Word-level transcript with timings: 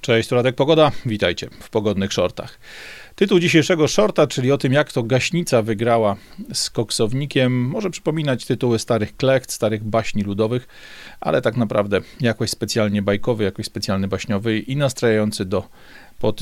Cześć, 0.00 0.28
to 0.28 0.36
Radek 0.36 0.56
Pogoda. 0.56 0.92
Witajcie 1.06 1.48
w 1.60 1.70
pogodnych 1.70 2.12
shortach. 2.12 2.58
Tytuł 3.14 3.38
dzisiejszego 3.38 3.88
shorta, 3.88 4.26
czyli 4.26 4.52
o 4.52 4.58
tym, 4.58 4.72
jak 4.72 4.92
to 4.92 5.02
gaśnica 5.02 5.62
wygrała 5.62 6.16
z 6.52 6.70
koksownikiem, 6.70 7.62
może 7.68 7.90
przypominać 7.90 8.44
tytuły 8.44 8.78
starych 8.78 9.16
klecht, 9.16 9.52
starych 9.52 9.84
baśni 9.84 10.22
ludowych, 10.22 10.68
ale 11.20 11.42
tak 11.42 11.56
naprawdę 11.56 12.00
jakoś 12.20 12.50
specjalnie 12.50 13.02
bajkowy, 13.02 13.44
jakoś 13.44 13.66
specjalnie 13.66 14.08
baśniowy 14.08 14.58
i 14.58 14.76
nastrajający 14.76 15.44
do 15.44 15.68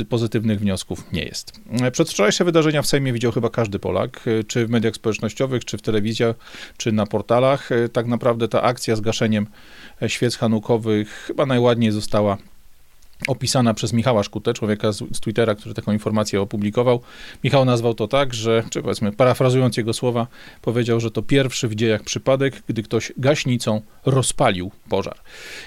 pozytywnych 0.08 0.60
wniosków 0.60 1.12
nie 1.12 1.22
jest. 1.22 1.52
Przedwczorajsze 1.92 2.44
wydarzenia 2.44 2.82
w 2.82 2.86
Sejmie 2.86 3.12
widział 3.12 3.32
chyba 3.32 3.50
każdy 3.50 3.78
Polak, 3.78 4.24
czy 4.46 4.66
w 4.66 4.70
mediach 4.70 4.94
społecznościowych, 4.94 5.64
czy 5.64 5.78
w 5.78 5.82
telewizji, 5.82 6.26
czy 6.76 6.92
na 6.92 7.06
portalach. 7.06 7.68
Tak 7.92 8.06
naprawdę 8.06 8.48
ta 8.48 8.62
akcja 8.62 8.96
z 8.96 9.00
gaszeniem 9.00 9.46
świec 10.06 10.36
hanukowych 10.36 11.24
chyba 11.26 11.46
najładniej 11.46 11.90
została 11.90 12.38
opisana 13.26 13.74
przez 13.74 13.92
Michała 13.92 14.22
Szkutę, 14.22 14.54
człowieka 14.54 14.92
z, 14.92 14.98
z, 14.98 15.20
Twittera, 15.20 15.54
który 15.54 15.74
taką 15.74 15.92
informację 15.92 16.40
opublikował. 16.40 17.00
Michał 17.44 17.64
nazwał 17.64 17.94
to 17.94 18.08
tak, 18.08 18.34
że, 18.34 18.64
czy 18.70 18.82
powiedzmy, 18.82 19.12
parafrazując 19.12 19.76
jego 19.76 19.92
słowa, 19.92 20.26
powiedział, 20.62 21.00
że 21.00 21.10
to 21.10 21.22
pierwszy 21.22 21.68
w 21.68 21.74
dziejach 21.74 22.02
przypadek, 22.02 22.62
gdy 22.68 22.82
ktoś 22.82 23.12
gaśnicą 23.16 23.82
rozpalił 24.06 24.70
pożar. 24.88 25.16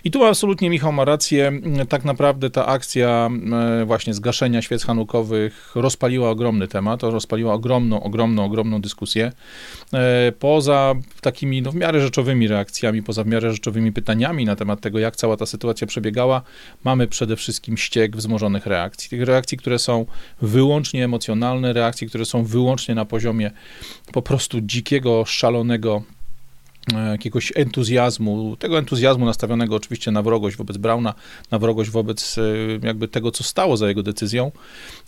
I 0.04 0.12
tu 0.12 0.26
absolutnie 0.26 0.70
Michał 0.70 0.92
ma 0.92 1.06
rację. 1.06 1.52
Tak 1.90 2.06
naprawdę 2.06 2.50
ta 2.50 2.66
akcja 2.66 3.30
e, 3.82 3.86
właśnie 3.86 4.14
zgaszenia 4.14 4.62
świec 4.62 4.84
hanukowych 4.84 5.72
rozpaliła 5.76 6.30
ogromny 6.30 6.68
temat, 6.68 7.04
rozpaliła 7.04 7.54
ogromną, 7.54 8.04
ogromną, 8.04 8.46
ogromną 8.46 8.82
dyskusję. 8.82 9.32
E, 9.94 10.32
poza 10.40 10.94
takimi 11.22 11.62
no, 11.62 11.72
w 11.72 11.76
miarę 11.76 12.02
rzeczowymi 12.02 12.48
reakcjami, 12.48 13.04
poza 13.04 13.24
w 13.24 13.28
miarę 13.28 13.52
rzeczowymi 13.52 13.92
pytaniami 13.92 14.46
na 14.46 14.56
temat 14.56 14.82
tego, 14.82 15.00
jak 15.00 15.16
cała 15.16 15.38
ta 15.38 15.46
sytuacja 15.46 15.88
przebiegała, 15.88 16.42
mamy 16.84 17.08
przede 17.08 17.36
wszystkim 17.36 17.41
ścieg 17.76 18.18
wzmożonych 18.18 18.66
reakcji. 18.66 19.10
Tych 19.10 19.22
reakcji, 19.22 19.58
które 19.58 19.80
są 19.80 20.06
wyłącznie 20.42 21.06
emocjonalne, 21.06 21.74
reakcji, 21.74 22.08
które 22.08 22.26
są 22.26 22.44
wyłącznie 22.44 22.96
na 22.96 23.06
poziomie 23.06 23.52
po 24.14 24.22
prostu 24.22 24.62
dzikiego, 24.62 25.26
szalonego 25.26 26.04
jakiegoś 27.12 27.54
entuzjazmu, 27.56 28.56
tego 28.56 28.78
entuzjazmu 28.78 29.26
nastawionego 29.26 29.76
oczywiście 29.76 30.12
na 30.12 30.22
wrogość 30.22 30.58
wobec 30.58 30.78
Brauna, 30.78 31.14
na 31.52 31.60
wrogość 31.60 31.90
wobec 31.90 32.38
e, 32.38 32.42
jakby 32.88 33.08
tego, 33.08 33.32
co 33.32 33.44
stało 33.44 33.78
za 33.78 33.88
jego 33.88 34.04
decyzją. 34.04 34.52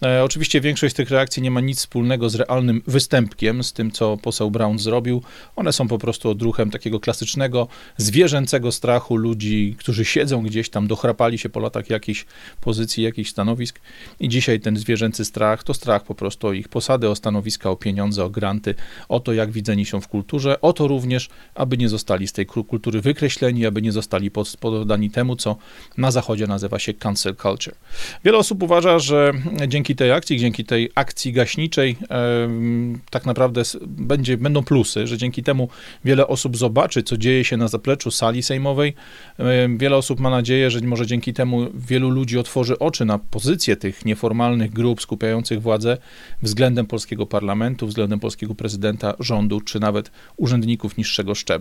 E, 0.05 0.23
oczywiście 0.23 0.61
większość 0.61 0.95
tych 0.95 1.09
reakcji 1.09 1.43
nie 1.43 1.51
ma 1.51 1.61
nic 1.61 1.79
wspólnego 1.79 2.29
z 2.29 2.35
realnym 2.35 2.81
występkiem, 2.87 3.63
z 3.63 3.73
tym, 3.73 3.91
co 3.91 4.17
poseł 4.17 4.51
Brown 4.51 4.79
zrobił. 4.79 5.21
One 5.55 5.73
są 5.73 5.87
po 5.87 5.97
prostu 5.97 6.29
odruchem 6.29 6.71
takiego 6.71 6.99
klasycznego, 6.99 7.67
zwierzęcego 7.97 8.71
strachu 8.71 9.15
ludzi, 9.15 9.75
którzy 9.79 10.05
siedzą 10.05 10.43
gdzieś 10.43 10.69
tam, 10.69 10.87
dochrapali 10.87 11.37
się 11.37 11.49
po 11.49 11.59
latach 11.59 11.89
jakiejś 11.89 12.25
pozycji, 12.61 13.03
jakichś 13.03 13.29
stanowisk 13.29 13.79
i 14.19 14.29
dzisiaj 14.29 14.59
ten 14.59 14.77
zwierzęcy 14.77 15.25
strach 15.25 15.63
to 15.63 15.73
strach 15.73 16.03
po 16.03 16.15
prostu 16.15 16.47
o 16.47 16.53
ich 16.53 16.67
posady, 16.67 17.09
o 17.09 17.15
stanowiska, 17.15 17.69
o 17.69 17.75
pieniądze, 17.75 18.25
o 18.25 18.29
granty, 18.29 18.75
o 19.09 19.19
to, 19.19 19.33
jak 19.33 19.51
widzeni 19.51 19.85
są 19.85 20.01
w 20.01 20.07
kulturze, 20.07 20.61
o 20.61 20.73
to 20.73 20.87
również, 20.87 21.29
aby 21.63 21.77
nie 21.77 21.89
zostali 21.89 22.27
z 22.27 22.33
tej 22.33 22.45
kultury 22.45 23.01
wykreśleni, 23.01 23.65
aby 23.65 23.81
nie 23.81 23.91
zostali 23.91 24.31
poddani 24.59 25.09
temu, 25.09 25.35
co 25.35 25.57
na 25.97 26.11
Zachodzie 26.11 26.47
nazywa 26.47 26.79
się 26.79 26.93
cancel 26.93 27.35
culture. 27.35 27.75
Wiele 28.25 28.37
osób 28.37 28.63
uważa, 28.63 28.99
że 28.99 29.31
dzięki 29.67 29.95
tej 29.95 30.11
akcji, 30.11 30.39
dzięki 30.39 30.65
tej 30.65 30.89
akcji 30.95 31.33
gaśniczej, 31.33 31.97
tak 33.09 33.25
naprawdę 33.25 33.61
będzie, 33.87 34.37
będą 34.37 34.63
plusy, 34.63 35.07
że 35.07 35.17
dzięki 35.17 35.43
temu 35.43 35.69
wiele 36.05 36.27
osób 36.27 36.57
zobaczy, 36.57 37.03
co 37.03 37.17
dzieje 37.17 37.43
się 37.43 37.57
na 37.57 37.67
zapleczu 37.67 38.11
sali 38.11 38.43
sejmowej. 38.43 38.93
Wiele 39.77 39.97
osób 39.97 40.19
ma 40.19 40.29
nadzieję, 40.29 40.71
że 40.71 40.81
może 40.81 41.07
dzięki 41.07 41.33
temu 41.33 41.67
wielu 41.73 42.09
ludzi 42.09 42.39
otworzy 42.39 42.79
oczy 42.79 43.05
na 43.05 43.19
pozycję 43.19 43.75
tych 43.75 44.05
nieformalnych 44.05 44.73
grup 44.73 45.01
skupiających 45.01 45.61
władzę 45.61 45.97
względem 46.41 46.85
polskiego 46.85 47.25
parlamentu, 47.25 47.87
względem 47.87 48.19
polskiego 48.19 48.55
prezydenta, 48.55 49.13
rządu, 49.19 49.61
czy 49.61 49.79
nawet 49.79 50.11
urzędników 50.37 50.97
niższego 50.97 51.35
szczebla 51.35 51.52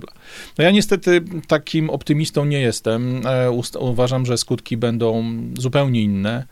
No 0.58 0.64
ja 0.64 0.70
niestety 0.70 1.24
takim 1.46 1.90
optymistą 1.90 2.44
nie 2.44 2.60
jestem. 2.60 3.22
E, 3.26 3.50
uważam, 3.78 4.26
że 4.26 4.38
skutki 4.38 4.76
będą 4.76 5.24
zupełnie 5.58 6.02
inne. 6.02 6.46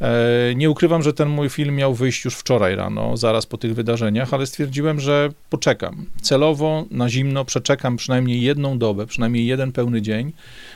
E, 0.00 0.54
nie 0.54 0.70
ukrywam, 0.70 1.02
że 1.02 1.12
ten 1.12 1.28
mój 1.28 1.48
film 1.48 1.74
miał 1.74 1.94
wyjść 1.94 2.24
już 2.24 2.34
wczoraj 2.34 2.76
rano, 2.76 3.16
zaraz 3.16 3.46
po 3.46 3.58
tych 3.58 3.74
wydarzeniach, 3.74 4.34
ale 4.34 4.46
stwierdziłem, 4.46 5.00
że 5.00 5.28
poczekam. 5.50 6.06
Celowo 6.22 6.84
na 6.90 7.08
zimno 7.08 7.44
przeczekam 7.44 7.96
przynajmniej 7.96 8.42
jedną 8.42 8.78
dobę, 8.78 9.06
przynajmniej 9.06 9.46
jeden 9.46 9.72
pełny 9.72 10.02
dzień, 10.02 10.32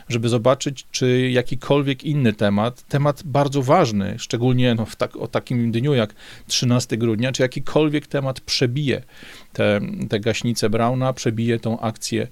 żeby 0.09 0.28
zobaczyć, 0.28 0.87
czy 0.91 1.31
jakikolwiek 1.31 2.05
inny 2.05 2.33
temat, 2.33 2.83
temat 2.89 3.22
bardzo 3.22 3.62
ważny, 3.62 4.15
szczególnie 4.19 4.75
no, 4.75 4.87
w 4.87 4.97
tak, 4.97 5.17
o 5.17 5.28
takim 5.28 5.72
dniu 5.72 5.94
jak 5.94 6.15
13 6.47 6.97
grudnia, 6.97 7.33
czy 7.33 7.43
jakikolwiek 7.43 8.06
temat 8.06 8.41
przebije 8.41 9.03
te, 9.53 9.81
te 10.09 10.21
gaśnice 10.21 10.71
Brauna, 10.71 11.12
przebije 11.12 11.59
tą 11.61 11.81
akcję 11.81 12.28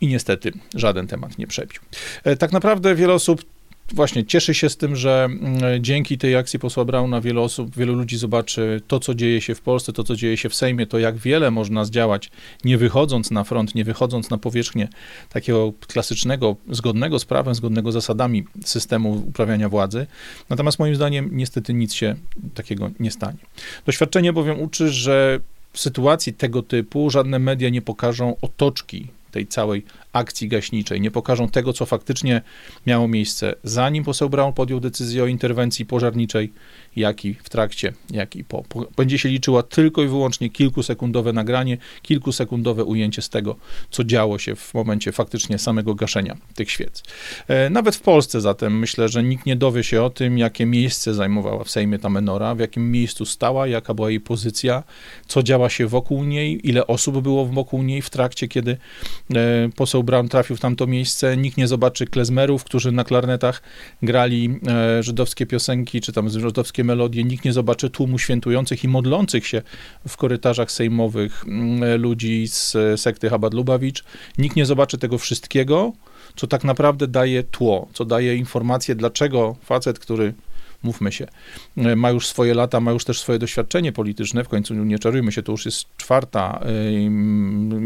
i 0.00 0.06
niestety 0.06 0.52
żaden 0.74 1.06
temat 1.06 1.38
nie 1.38 1.46
przebił. 1.46 1.80
E, 2.24 2.36
tak 2.36 2.52
naprawdę 2.52 2.94
wiele 2.94 3.14
osób 3.14 3.53
właśnie 3.92 4.24
cieszy 4.24 4.54
się 4.54 4.68
z 4.68 4.76
tym, 4.76 4.96
że 4.96 5.24
mm, 5.24 5.84
dzięki 5.84 6.18
tej 6.18 6.36
akcji 6.36 6.58
posła 6.58 6.84
Brauna 6.84 7.20
wiele 7.20 7.40
osób, 7.40 7.76
wielu 7.76 7.94
ludzi 7.94 8.16
zobaczy 8.18 8.80
to, 8.88 9.00
co 9.00 9.14
dzieje 9.14 9.40
się 9.40 9.54
w 9.54 9.60
Polsce, 9.60 9.92
to, 9.92 10.04
co 10.04 10.16
dzieje 10.16 10.36
się 10.36 10.48
w 10.48 10.54
Sejmie, 10.54 10.86
to 10.86 10.98
jak 10.98 11.16
wiele 11.16 11.50
można 11.50 11.84
zdziałać, 11.84 12.30
nie 12.64 12.78
wychodząc 12.78 13.30
na 13.30 13.44
front, 13.44 13.74
nie 13.74 13.84
wychodząc 13.84 14.30
na 14.30 14.38
powierzchnię 14.38 14.88
takiego 15.28 15.72
klasycznego, 15.86 16.56
zgodnego 16.70 17.18
z 17.18 17.24
prawem, 17.24 17.54
zgodnego 17.54 17.90
z 17.92 17.94
zasadami 17.94 18.44
systemu 18.64 19.12
uprawiania 19.28 19.68
władzy. 19.68 20.06
Natomiast 20.50 20.78
moim 20.78 20.94
zdaniem 20.94 21.30
niestety 21.32 21.74
nic 21.74 21.94
się 21.94 22.14
takiego 22.54 22.90
nie 23.00 23.10
stanie. 23.10 23.38
Doświadczenie 23.86 24.32
bowiem 24.32 24.60
uczy, 24.60 24.88
że 24.88 25.40
w 25.72 25.80
sytuacji 25.80 26.32
tego 26.32 26.62
typu 26.62 27.10
żadne 27.10 27.38
media 27.38 27.68
nie 27.68 27.82
pokażą 27.82 28.36
otoczki 28.42 29.08
tej 29.34 29.46
całej 29.46 29.84
akcji 30.12 30.48
gaśniczej, 30.48 31.00
nie 31.00 31.10
pokażą 31.10 31.48
tego, 31.48 31.72
co 31.72 31.86
faktycznie 31.86 32.42
miało 32.86 33.08
miejsce, 33.08 33.54
zanim 33.64 34.04
poseł 34.04 34.30
Brown 34.30 34.52
podjął 34.52 34.80
decyzję 34.80 35.24
o 35.24 35.26
interwencji 35.26 35.86
pożarniczej, 35.86 36.52
jak 36.96 37.24
i 37.24 37.34
w 37.34 37.48
trakcie, 37.48 37.92
jak 38.10 38.36
i 38.36 38.44
po. 38.44 38.64
Będzie 38.96 39.18
się 39.18 39.28
liczyła 39.28 39.62
tylko 39.62 40.02
i 40.02 40.08
wyłącznie 40.08 40.50
kilkusekundowe 40.50 41.32
nagranie, 41.32 41.78
kilkusekundowe 42.02 42.84
ujęcie 42.84 43.22
z 43.22 43.28
tego, 43.28 43.56
co 43.90 44.04
działo 44.04 44.38
się 44.38 44.56
w 44.56 44.74
momencie 44.74 45.12
faktycznie 45.12 45.58
samego 45.58 45.94
gaszenia 45.94 46.36
tych 46.54 46.70
świec. 46.70 47.02
E, 47.48 47.70
nawet 47.70 47.96
w 47.96 48.00
Polsce 48.00 48.40
zatem 48.40 48.78
myślę, 48.78 49.08
że 49.08 49.22
nikt 49.22 49.46
nie 49.46 49.56
dowie 49.56 49.84
się 49.84 50.02
o 50.02 50.10
tym, 50.10 50.38
jakie 50.38 50.66
miejsce 50.66 51.14
zajmowała 51.14 51.64
w 51.64 51.70
Sejmie 51.70 51.98
ta 51.98 52.10
menora, 52.10 52.54
w 52.54 52.58
jakim 52.58 52.92
miejscu 52.92 53.24
stała, 53.24 53.66
jaka 53.66 53.94
była 53.94 54.10
jej 54.10 54.20
pozycja, 54.20 54.82
co 55.26 55.42
działa 55.42 55.70
się 55.70 55.86
wokół 55.86 56.24
niej, 56.24 56.68
ile 56.68 56.86
osób 56.86 57.20
było 57.22 57.46
wokół 57.46 57.82
niej 57.82 58.02
w 58.02 58.10
trakcie, 58.10 58.48
kiedy 58.48 58.76
e, 59.34 59.68
poseł 59.76 60.02
Brown 60.04 60.28
trafił 60.28 60.56
w 60.56 60.60
tamto 60.60 60.86
miejsce. 60.86 61.36
Nikt 61.36 61.56
nie 61.56 61.68
zobaczy 61.68 62.06
klezmerów, 62.06 62.64
którzy 62.64 62.92
na 62.92 63.04
klarnetach 63.04 63.62
grali 64.02 64.60
e, 64.66 65.02
żydowskie 65.02 65.46
piosenki, 65.46 66.00
czy 66.00 66.12
tam 66.12 66.30
żydowskie 66.30 66.83
melodie. 66.84 67.24
Nikt 67.24 67.44
nie 67.44 67.52
zobaczy 67.52 67.90
tłumu 67.90 68.18
świętujących 68.18 68.84
i 68.84 68.88
modlących 68.88 69.46
się 69.46 69.62
w 70.08 70.16
korytarzach 70.16 70.72
sejmowych 70.72 71.44
mm, 71.48 72.00
ludzi 72.00 72.48
z 72.48 72.76
sekty 73.00 73.30
Chabad 73.30 73.54
Lubawicz. 73.54 74.04
Nikt 74.38 74.56
nie 74.56 74.66
zobaczy 74.66 74.98
tego 74.98 75.18
wszystkiego, 75.18 75.92
co 76.36 76.46
tak 76.46 76.64
naprawdę 76.64 77.08
daje 77.08 77.42
tło, 77.42 77.88
co 77.92 78.04
daje 78.04 78.36
informację, 78.36 78.94
dlaczego 78.94 79.56
facet, 79.62 79.98
który 79.98 80.34
mówmy 80.84 81.12
się, 81.12 81.26
e, 81.76 81.96
ma 81.96 82.10
już 82.10 82.26
swoje 82.26 82.54
lata, 82.54 82.80
ma 82.80 82.92
już 82.92 83.04
też 83.04 83.20
swoje 83.20 83.38
doświadczenie 83.38 83.92
polityczne, 83.92 84.44
w 84.44 84.48
końcu 84.48 84.74
nie 84.74 84.98
czarujmy 84.98 85.32
się, 85.32 85.42
to 85.42 85.52
już 85.52 85.64
jest 85.64 85.96
czwarta 85.96 86.60
e, 86.66 86.92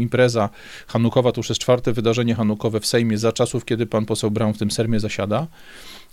impreza 0.01 0.49
hanukowa, 0.87 1.31
to 1.31 1.39
już 1.39 1.49
jest 1.49 1.61
czwarte 1.61 1.93
wydarzenie 1.93 2.35
hanukowe 2.35 2.79
w 2.79 2.85
Sejmie 2.85 3.17
za 3.17 3.31
czasów, 3.31 3.65
kiedy 3.65 3.85
pan 3.85 4.05
poseł 4.05 4.31
Brown 4.31 4.53
w 4.53 4.57
tym 4.57 4.71
Sermie 4.71 4.99
zasiada. 4.99 5.47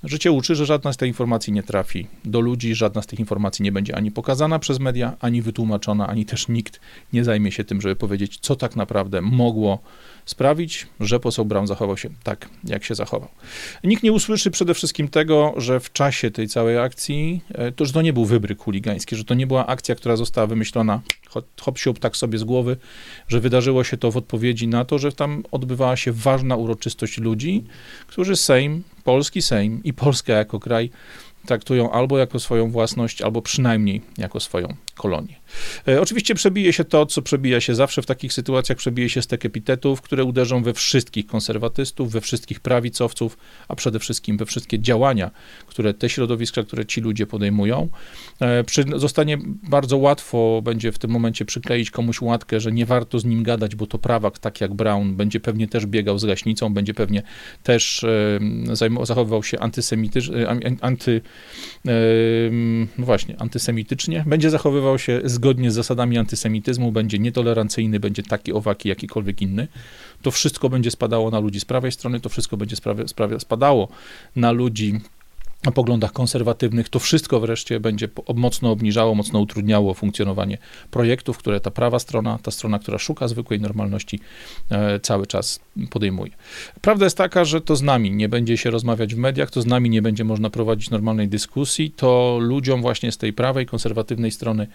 Życie 0.05 0.33
uczy, 0.33 0.55
że 0.55 0.67
żadna 0.67 0.93
z 0.93 0.97
tych 0.97 1.09
informacji 1.09 1.53
nie 1.53 1.63
trafi 1.63 2.07
do 2.25 2.41
ludzi, 2.41 2.75
żadna 2.75 3.03
z 3.03 3.07
tych 3.07 3.21
informacji 3.21 3.63
nie 3.63 3.73
będzie 3.73 3.97
ani 3.97 4.11
pokazana 4.11 4.59
przez 4.59 4.79
media, 4.79 5.17
ani 5.21 5.43
wytłumaczona, 5.43 6.07
ani 6.07 6.25
też 6.25 6.49
nikt 6.49 6.81
nie 7.13 7.25
zajmie 7.25 7.53
się 7.53 7.65
tym, 7.65 7.81
żeby 7.81 7.97
powiedzieć, 7.97 8.39
co 8.41 8.57
tak 8.57 8.77
naprawdę 8.77 9.23
mogło 9.23 9.79
sprawić, 10.25 10.87
że 11.01 11.21
poseł 11.21 11.45
Brown 11.45 11.67
zachował 11.67 11.97
się 11.97 12.11
tak, 12.23 12.49
jak 12.65 12.85
się 12.85 12.95
zachował. 12.95 13.29
Nikt 13.85 14.03
nie 14.03 14.13
usłyszy 14.13 14.51
przede 14.51 14.75
wszystkim 14.75 15.09
tego, 15.09 15.55
że 15.57 15.81
w 15.81 15.93
czasie 15.93 16.31
tej 16.31 16.49
całej 16.49 16.79
akcji, 16.79 17.41
e, 17.49 17.73
to, 17.73 17.85
że 17.85 17.93
to 17.93 18.03
nie 18.03 18.13
był 18.13 18.25
wybryk 18.25 18.63
chuligański, 18.63 19.17
że 19.17 19.25
to 19.25 19.35
nie 19.35 19.47
była 19.47 19.67
akcja, 19.67 19.95
która 19.95 20.17
została 20.17 20.47
wymyślona 20.47 21.01
hop 21.61 21.79
siup 21.79 21.99
tak 21.99 22.17
sobie 22.17 22.39
z 22.39 22.45
głowy, 22.45 22.77
że 23.29 23.41
wydarzyło 23.41 23.85
się 23.85 23.97
to 23.97 24.11
w 24.11 24.17
odpowiedzi 24.17 24.69
na 24.69 24.85
to, 24.85 24.99
że 24.99 25.13
tam 25.13 25.43
odbywała 25.51 25.97
się 25.97 26.13
ważna 26.13 26.57
uroczystość 26.57 27.19
ludzi, 27.19 27.65
którzy 28.07 28.37
Sejm, 28.37 28.83
polski 29.07 29.43
Sejm 29.43 29.81
i 29.85 29.93
Polska 29.93 30.33
jako 30.33 30.61
kraj 30.61 30.91
traktują 31.47 31.91
albo 31.91 32.19
jako 32.19 32.41
swoją 32.41 32.71
własność, 32.71 33.23
albo 33.23 33.43
przynajmniej 33.43 34.03
jako 34.19 34.41
swoją 34.41 34.69
kolonię. 34.95 35.35
E, 35.89 36.01
oczywiście 36.01 36.35
przebije 36.35 36.73
się 36.73 36.85
to, 36.85 37.07
co 37.07 37.23
przebija 37.23 37.61
się 37.61 37.75
zawsze 37.75 38.03
w 38.03 38.07
takich 38.07 38.33
sytuacjach, 38.33 38.79
przebije 38.79 39.09
się 39.09 39.23
stek 39.23 39.45
epitetów, 39.45 40.03
które 40.03 40.25
uderzą 40.25 40.63
we 40.63 40.75
wszystkich 40.75 41.27
konserwatystów, 41.27 42.13
we 42.13 42.21
wszystkich 42.21 42.61
prawicowców, 42.61 43.39
a 43.69 43.77
przede 43.77 43.99
wszystkim 43.99 44.37
we 44.37 44.47
wszystkie 44.47 44.79
działania, 44.79 45.31
które 45.67 45.95
te 45.95 46.09
środowiska, 46.09 46.63
które 46.63 46.87
ci 46.87 47.01
ludzie 47.01 47.27
podejmują. 47.27 47.89
E, 48.41 48.65
zostanie 48.97 49.39
bardzo 49.63 49.97
łatwo 49.97 50.61
będzie 50.65 50.93
w 50.93 50.99
tym 50.99 51.11
momencie 51.11 51.45
przykleić 51.45 51.91
komuś 51.91 52.21
łatkę, 52.21 52.61
że 52.61 52.73
nie 52.73 52.87
warto 52.87 53.19
z 53.19 53.25
nim 53.25 53.43
gadać, 53.43 53.75
bo 53.75 53.87
to 53.87 53.99
prawak, 53.99 54.39
tak 54.39 54.61
jak 54.61 54.75
Brown, 54.75 55.17
będzie 55.17 55.41
pewnie 55.41 55.69
też 55.69 55.87
biegał 55.87 56.19
z 56.19 56.25
gaśnicą, 56.25 56.75
będzie 56.75 56.95
pewnie 56.95 57.23
też 57.63 58.05
e, 58.05 59.07
zachowywał 59.07 59.43
się 59.43 59.59
antysemitycznie, 59.59 60.49
anty, 60.81 61.21
no 62.99 63.07
właśnie, 63.07 63.41
antysemitycznie, 63.41 64.25
będzie 64.27 64.51
zachowywał 64.51 64.99
się 64.99 65.21
zgodnie 65.37 65.71
z 65.71 65.75
zasadami 65.75 66.19
antysemityzmu, 66.19 66.93
będzie 66.93 67.19
nietolerancyjny, 67.19 68.01
będzie 68.01 68.23
taki, 68.23 68.53
owaki, 68.53 68.89
jakikolwiek 68.89 69.43
inny. 69.43 69.69
To 70.23 70.31
wszystko 70.31 70.69
będzie 70.69 70.91
spadało 70.91 71.31
na 71.31 71.39
ludzi 71.39 71.61
z 71.61 71.65
prawej 71.65 71.93
strony, 71.93 72.21
to 72.21 72.29
wszystko 72.29 72.57
będzie 72.57 72.77
spadało 73.39 73.89
na 74.37 74.53
ludzi 74.53 75.01
o 75.67 75.73
poglądach 75.73 76.13
konserwatywnych, 76.13 76.89
to 76.89 76.99
wszystko 76.99 77.41
wreszcie 77.41 77.81
będzie 77.81 78.09
mocno 78.35 78.71
obniżało, 78.71 79.15
mocno 79.15 79.41
utrudniało 79.41 79.95
funkcjonowanie 79.95 80.59
projektów, 80.91 81.39
które 81.39 81.61
ta 81.61 81.71
prawa 81.71 81.99
strona, 81.99 82.39
ta 82.43 82.51
strona, 82.51 82.79
która 82.79 82.99
szuka 82.99 83.29
zwykłej 83.29 83.61
normalności, 83.61 84.21
e, 84.71 85.01
cały 85.01 85.27
czas 85.27 85.61
podejmuje. 85.91 86.33
Prawda 86.81 87.07
jest 87.07 87.17
taka, 87.17 87.45
że 87.45 87.61
to 87.61 87.77
z 87.77 87.83
nami 87.83 88.11
nie 88.11 88.29
będzie 88.29 88.57
się 88.57 88.71
rozmawiać 88.71 89.15
w 89.15 89.19
mediach, 89.19 89.51
to 89.51 89.63
z 89.63 89.67
nami 89.67 89.91
nie 89.91 90.03
będzie 90.03 90.25
można 90.25 90.51
prowadzić 90.51 90.91
normalnej 90.91 91.29
dyskusji, 91.29 91.91
to 91.91 92.39
ludziom 92.41 92.83
właśnie 92.83 93.13
z 93.13 93.19
tej 93.19 93.33
prawej, 93.33 93.67
konserwatywnej 93.67 94.31
strony 94.31 94.67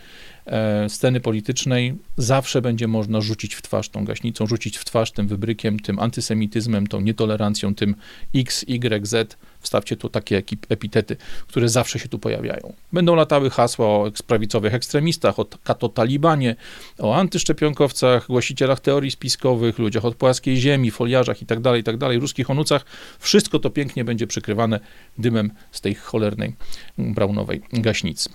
e, 0.46 0.90
sceny 0.90 1.20
politycznej 1.20 1.96
zawsze 2.18 2.62
będzie 2.62 2.88
można 2.88 3.22
rzucić 3.22 3.56
w 3.56 3.62
twarz 3.62 3.90
tą 3.90 4.06
gaśnicą, 4.06 4.48
rzucić 4.48 4.78
w 4.78 4.86
twarz 4.86 5.12
tym 5.12 5.28
wybrykiem, 5.28 5.80
tym 5.80 6.00
antysemityzmem, 6.00 6.88
tą 6.88 7.02
nietolerancją, 7.02 7.76
tym 7.76 7.96
X, 8.36 8.66
Y, 8.68 9.08
Z, 9.08 9.38
Wstawcie 9.62 9.98
tu 9.98 10.10
takie 10.10 10.44
epitety, 10.70 11.18
które 11.48 11.70
zawsze 11.70 12.00
się 12.00 12.10
tu 12.10 12.20
pojawiają. 12.20 12.74
Będą 12.94 13.16
latały 13.16 13.50
hasła 13.50 13.86
o 13.86 14.12
prawicowych 14.28 14.74
ekstremistach, 14.74 15.40
o 15.40 15.46
katotalibanie, 15.64 16.56
o 17.00 17.16
antyszczepionkowcach, 17.16 18.28
głosicielach 18.28 18.80
teorii 18.80 19.12
spiskowych, 19.12 19.80
ludziach 19.80 20.06
od 20.06 20.16
płaskiej 20.16 20.58
ziemi, 20.58 20.92
foliarzach 20.92 21.42
itd., 21.42 21.64
tak 21.64 21.76
itd., 21.76 22.10
tak 22.10 22.22
ruskich 22.22 22.50
onucach. 22.50 22.86
Wszystko 23.20 23.60
to 23.60 23.70
pięknie 23.70 24.04
będzie 24.04 24.28
przykrywane 24.28 24.80
dymem 25.18 25.52
z 25.72 25.82
tej 25.82 25.96
cholernej 25.96 26.56
braunowej 26.98 27.62
gaśnicy. 27.74 28.30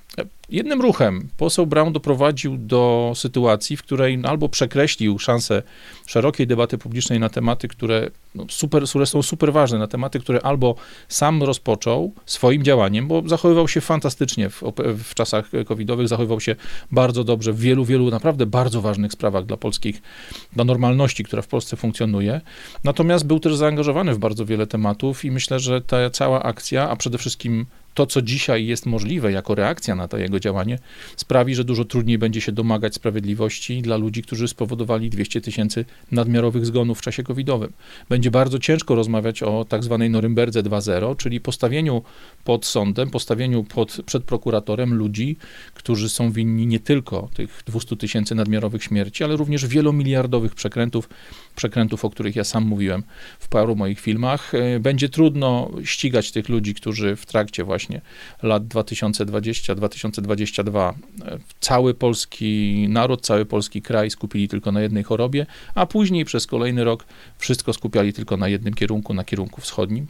Jednym 0.49 0.81
ruchem 0.81 1.29
poseł 1.37 1.67
Brown 1.67 1.93
doprowadził 1.93 2.57
do 2.57 3.13
sytuacji, 3.17 3.77
w 3.77 3.83
której 3.83 4.19
albo 4.25 4.49
przekreślił 4.49 5.19
szansę 5.19 5.63
szerokiej 6.07 6.47
debaty 6.47 6.79
publicznej 6.79 7.21
na 7.21 7.29
tematy, 7.29 7.69
które, 7.69 8.11
no 8.35 8.47
super, 8.49 8.85
które 8.85 9.07
są 9.07 9.23
super 9.23 9.53
ważne, 9.53 9.79
na 9.79 9.87
tematy, 9.87 10.21
które 10.21 10.41
albo 10.41 10.75
sam 11.09 11.43
rozpoczął 11.43 12.13
swoim 12.27 12.63
działaniem, 12.63 13.09
bo 13.09 13.23
zachowywał 13.27 13.69
się 13.69 13.81
fantastycznie 13.81 14.51
w, 14.51 14.63
w 15.05 15.15
czasach 15.15 15.51
covidowych, 15.67 16.09
zachowywał 16.09 16.41
się 16.41 16.57
bardzo 16.93 17.25
dobrze 17.25 17.53
w 17.53 17.61
wielu, 17.61 17.85
wielu 17.85 18.11
naprawdę 18.11 18.47
bardzo 18.47 18.81
ważnych 18.81 19.13
sprawach 19.13 19.47
dla 19.47 19.57
polskich, 19.57 20.03
dla 20.53 20.65
normalności, 20.65 21.25
która 21.25 21.43
w 21.43 21.49
Polsce 21.49 21.77
funkcjonuje. 21.77 22.41
Natomiast 22.85 23.27
był 23.27 23.41
też 23.41 23.57
zaangażowany 23.57 24.15
w 24.15 24.19
bardzo 24.19 24.47
wiele 24.47 24.67
tematów 24.67 25.25
i 25.25 25.31
myślę, 25.31 25.61
że 25.61 25.81
ta 25.81 26.11
cała 26.11 26.43
akcja, 26.43 26.91
a 26.91 26.97
przede 26.97 27.19
wszystkim 27.19 27.67
to, 27.97 28.07
co 28.07 28.23
dzisiaj 28.23 28.67
jest 28.67 28.87
możliwe 28.87 29.33
jako 29.33 29.55
reakcja 29.55 29.95
na 29.95 30.09
to 30.09 30.19
jego 30.19 30.41
działanie, 30.41 30.79
sprawi, 31.17 31.55
że 31.55 31.65
dużo 31.65 31.85
trudniej 31.85 32.19
będzie 32.19 32.41
się 32.41 32.53
domagać 32.53 32.95
sprawiedliwości 32.95 33.83
dla 33.83 33.97
ludzi, 33.97 34.23
którzy 34.23 34.49
spowodowali 34.49 35.11
200 35.11 35.41
tysięcy 35.41 35.85
nadmiarowych 36.13 36.67
zgonów 36.67 36.99
w 36.99 37.03
czasie 37.03 37.23
covidowym. 37.23 37.73
Będzie 38.09 38.31
bardzo 38.31 38.59
ciężko 38.59 38.95
rozmawiać 38.95 39.43
o 39.43 39.65
tak 39.69 39.85
zwanej 39.85 40.11
Norymberdze 40.11 40.63
2.0, 40.63 41.17
czyli 41.17 41.41
postawieniu 41.41 42.03
pod 42.45 42.67
sądem, 42.67 43.11
postawieniu 43.11 43.65
pod, 43.65 43.97
przed 44.07 44.25
prokuratorem 44.25 44.95
ludzi, 44.95 45.37
którzy 45.75 46.09
są 46.09 46.31
winni 46.31 46.67
nie 46.67 46.81
tylko 46.81 47.29
tych 47.35 47.63
200 47.67 47.97
tysięcy 47.97 48.35
nadmiarowych 48.35 48.85
śmierci, 48.85 49.25
ale 49.25 49.37
również 49.37 49.67
wielomiliardowych 49.67 50.55
przekrętów, 50.55 51.09
przekrętów, 51.57 52.05
o 52.05 52.11
których 52.11 52.37
ja 52.37 52.45
sam 52.45 52.65
mówiłem 52.65 53.03
w 53.39 53.49
paru 53.49 53.77
moich 53.77 54.01
filmach. 54.01 54.55
E, 54.55 54.81
będzie 54.81 55.09
trudno 55.09 55.71
ścigać 55.85 56.33
tych 56.33 56.49
ludzi, 56.49 56.75
którzy 56.75 57.17
w 57.17 57.27
trakcie 57.27 57.65
właśnie 57.65 57.86
lat 58.43 58.63
2020-2022 58.63 60.93
e, 61.25 61.39
cały 61.61 61.95
polski 61.95 62.87
naród, 62.89 63.27
cały 63.27 63.47
polski 63.47 63.83
kraj 63.83 64.11
skupili 64.11 64.49
tylko 64.49 64.73
na 64.73 64.81
jednej 64.81 65.05
chorobie, 65.05 65.47
a 65.75 65.87
później 65.87 66.25
przez 66.25 66.47
kolejny 66.47 66.85
rok 66.85 67.07
wszystko 67.39 67.73
skupiali 67.73 68.13
tylko 68.13 68.37
na 68.37 68.49
jednym 68.49 68.75
kierunku, 68.75 69.15
na 69.15 69.25
kierunku 69.25 69.61
wschodnim. 69.61 70.07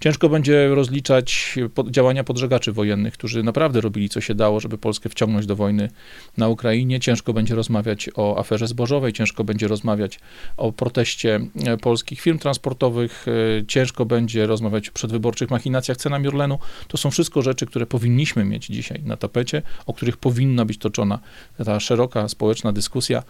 Ciężko 0.00 0.28
będzie 0.28 0.68
rozliczać 0.68 1.58
działania 1.90 2.24
podżegaczy 2.24 2.72
wojennych, 2.72 3.14
którzy 3.14 3.42
naprawdę 3.42 3.80
robili 3.80 4.08
co 4.08 4.20
się 4.20 4.34
dało, 4.34 4.60
żeby 4.60 4.78
Polskę 4.78 5.08
wciągnąć 5.08 5.46
do 5.46 5.56
wojny 5.56 5.90
na 6.36 6.48
Ukrainie. 6.48 7.00
Ciężko 7.00 7.32
będzie 7.32 7.54
rozmawiać 7.54 8.10
o 8.14 8.38
aferze 8.38 8.66
zbożowej, 8.66 9.12
ciężko 9.12 9.44
będzie 9.44 9.68
rozmawiać 9.68 10.20
o 10.56 10.72
proteście 10.72 11.40
e, 11.66 11.76
polskich 11.76 12.20
firm 12.20 12.38
transportowych, 12.38 13.26
e, 13.60 13.66
ciężko 13.66 14.06
będzie 14.06 14.46
rozmawiać 14.46 14.88
o 14.88 14.92
przedwyborczych 14.92 15.50
machinacjach 15.50 15.96
cenami 15.96 16.28
Orlenu. 16.28 16.58
To 16.88 16.96
są 16.96 17.10
wszystko 17.18 17.42
rzeczy, 17.42 17.66
które 17.66 17.86
powinniśmy 17.86 18.44
mieć 18.44 18.66
dzisiaj 18.66 19.02
na 19.04 19.16
tapecie, 19.16 19.62
o 19.86 19.94
których 19.94 20.16
powinna 20.16 20.64
być 20.64 20.78
toczona 20.78 21.18
ta 21.64 21.80
szeroka 21.80 22.28
społeczna 22.28 22.72
dyskusja. 22.72 23.22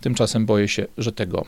Tymczasem 0.00 0.46
boję 0.46 0.68
się, 0.68 0.86
że 0.98 1.12
tego 1.12 1.46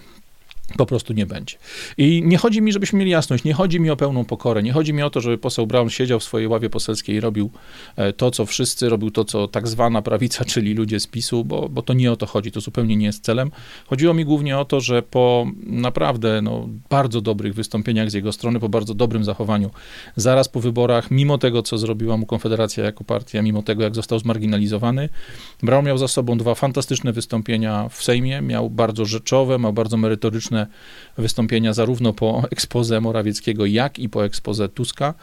po 0.77 0.87
prostu 0.87 1.13
nie 1.13 1.27
będzie. 1.27 1.57
I 1.99 2.23
nie 2.25 2.39
chodzi 2.39 2.63
mi, 2.63 2.73
żebyśmy 2.73 2.99
mieli 2.99 3.11
jasność, 3.11 3.45
nie 3.45 3.55
chodzi 3.55 3.81
mi 3.81 3.91
o 3.91 3.97
pełną 3.97 4.25
pokorę, 4.25 4.63
nie 4.63 4.73
chodzi 4.73 4.93
mi 4.93 5.03
o 5.03 5.11
to, 5.11 5.21
żeby 5.21 5.39
poseł 5.39 5.67
Brown 5.67 5.91
siedział 5.91 6.21
w 6.21 6.25
swojej 6.25 6.49
ławie 6.49 6.71
poselskiej 6.71 7.17
i 7.17 7.21
robił 7.21 7.51
e, 7.97 8.13
to, 8.13 8.31
co 8.31 8.47
wszyscy, 8.47 8.89
robił 8.89 9.11
to, 9.11 9.25
co 9.25 9.49
tak 9.49 9.69
zwana 9.69 10.03
prawica, 10.03 10.45
czyli 10.53 10.75
ludzie 10.75 11.01
z 11.01 11.07
PiSu, 11.07 11.45
bo, 11.45 11.69
bo 11.69 11.83
to 11.83 11.93
nie 11.93 12.13
o 12.13 12.17
to 12.17 12.27
chodzi, 12.27 12.53
to 12.53 12.61
zupełnie 12.61 12.97
nie 12.97 13.07
jest 13.07 13.25
celem. 13.25 13.51
Chodziło 13.87 14.15
mi 14.15 14.25
głównie 14.25 14.59
o 14.59 14.65
to, 14.65 14.81
że 14.81 15.03
po 15.03 15.47
naprawdę 15.63 16.43
no, 16.43 16.69
bardzo 16.91 17.21
dobrych 17.21 17.55
wystąpieniach 17.55 18.11
z 18.11 18.15
jego 18.15 18.33
strony, 18.33 18.61
po 18.61 18.69
bardzo 18.69 18.95
dobrym 18.95 19.25
zachowaniu, 19.25 19.71
zaraz 20.17 20.49
po 20.49 20.61
wyborach, 20.61 21.11
mimo 21.11 21.39
tego, 21.39 21.63
co 21.63 21.79
zrobiła 21.79 22.17
mu 22.17 22.27
Konfederacja 22.27 22.85
jako 22.85 23.05
partia, 23.05 23.43
mimo 23.43 23.63
tego, 23.63 23.83
jak 23.83 23.95
został 23.95 24.19
zmarginalizowany, 24.19 25.09
Brown 25.63 25.87
miał 25.87 25.99
za 25.99 26.09
sobą 26.09 26.39
dwa 26.39 26.55
fantastyczne 26.55 27.13
wystąpienia 27.13 27.89
w 27.89 28.03
Sejmie, 28.03 28.41
miał 28.41 28.71
bardzo 28.71 29.05
rzeczowe, 29.05 29.59
miał 29.59 29.73
bardzo 29.73 29.97
merytoryczne 29.97 30.58
wystąpienia 31.19 31.73
zarówno 31.73 32.13
po 32.13 32.43
ekspoze 32.51 33.01
Morawieckiego, 33.01 33.67
jak 33.67 33.99
i 33.99 34.09
po 34.09 34.25
ekspoze 34.25 34.69
Tuska. 34.69 35.15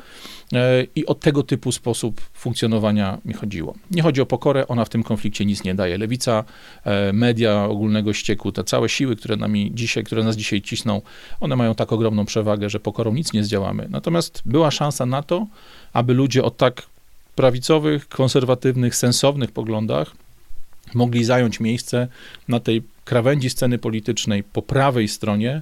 E, 0.54 0.84
I 0.96 1.06
o 1.06 1.16
tego 1.16 1.44
typu 1.44 1.72
sposób 1.72 2.22
funkcjonowania 2.34 3.18
mi 3.26 3.34
chodziło. 3.34 3.76
Nie 3.92 4.02
chodzi 4.02 4.22
o 4.22 4.26
pokorę, 4.26 4.68
ona 4.68 4.86
w 4.86 4.90
tym 4.90 5.04
konflikcie 5.04 5.46
nic 5.46 5.64
nie 5.64 5.76
daje. 5.76 5.98
Lewica, 5.98 6.44
e, 6.84 7.14
media 7.14 7.66
ogólnego 7.66 8.14
ścieku, 8.14 8.52
te 8.52 8.64
całe 8.64 8.90
siły, 8.90 9.16
które, 9.16 9.36
nami 9.36 9.72
dzisiaj, 9.74 10.04
które 10.04 10.24
nas 10.24 10.36
dzisiaj 10.36 10.62
cisną, 10.62 11.02
one 11.40 11.56
mają 11.56 11.76
tak 11.76 11.94
ogromną 11.94 12.26
przewagę, 12.26 12.70
że 12.70 12.80
pokorą 12.80 13.14
nic 13.14 13.34
nie 13.34 13.44
zdziałamy. 13.44 13.88
Natomiast 13.90 14.42
była 14.46 14.72
szansa 14.72 15.06
na 15.06 15.24
to, 15.24 15.48
aby 15.94 16.14
ludzie 16.14 16.44
o 16.44 16.52
tak 16.52 16.82
prawicowych, 17.36 18.08
konserwatywnych, 18.10 18.96
sensownych 18.96 19.52
poglądach 19.52 20.16
mogli 20.94 21.24
zająć 21.24 21.60
miejsce 21.60 22.08
na 22.48 22.60
tej 22.60 22.84
krawędzi 23.06 23.50
sceny 23.50 23.78
politycznej 23.78 24.44
po 24.44 24.62
prawej 24.62 25.08
stronie 25.08 25.62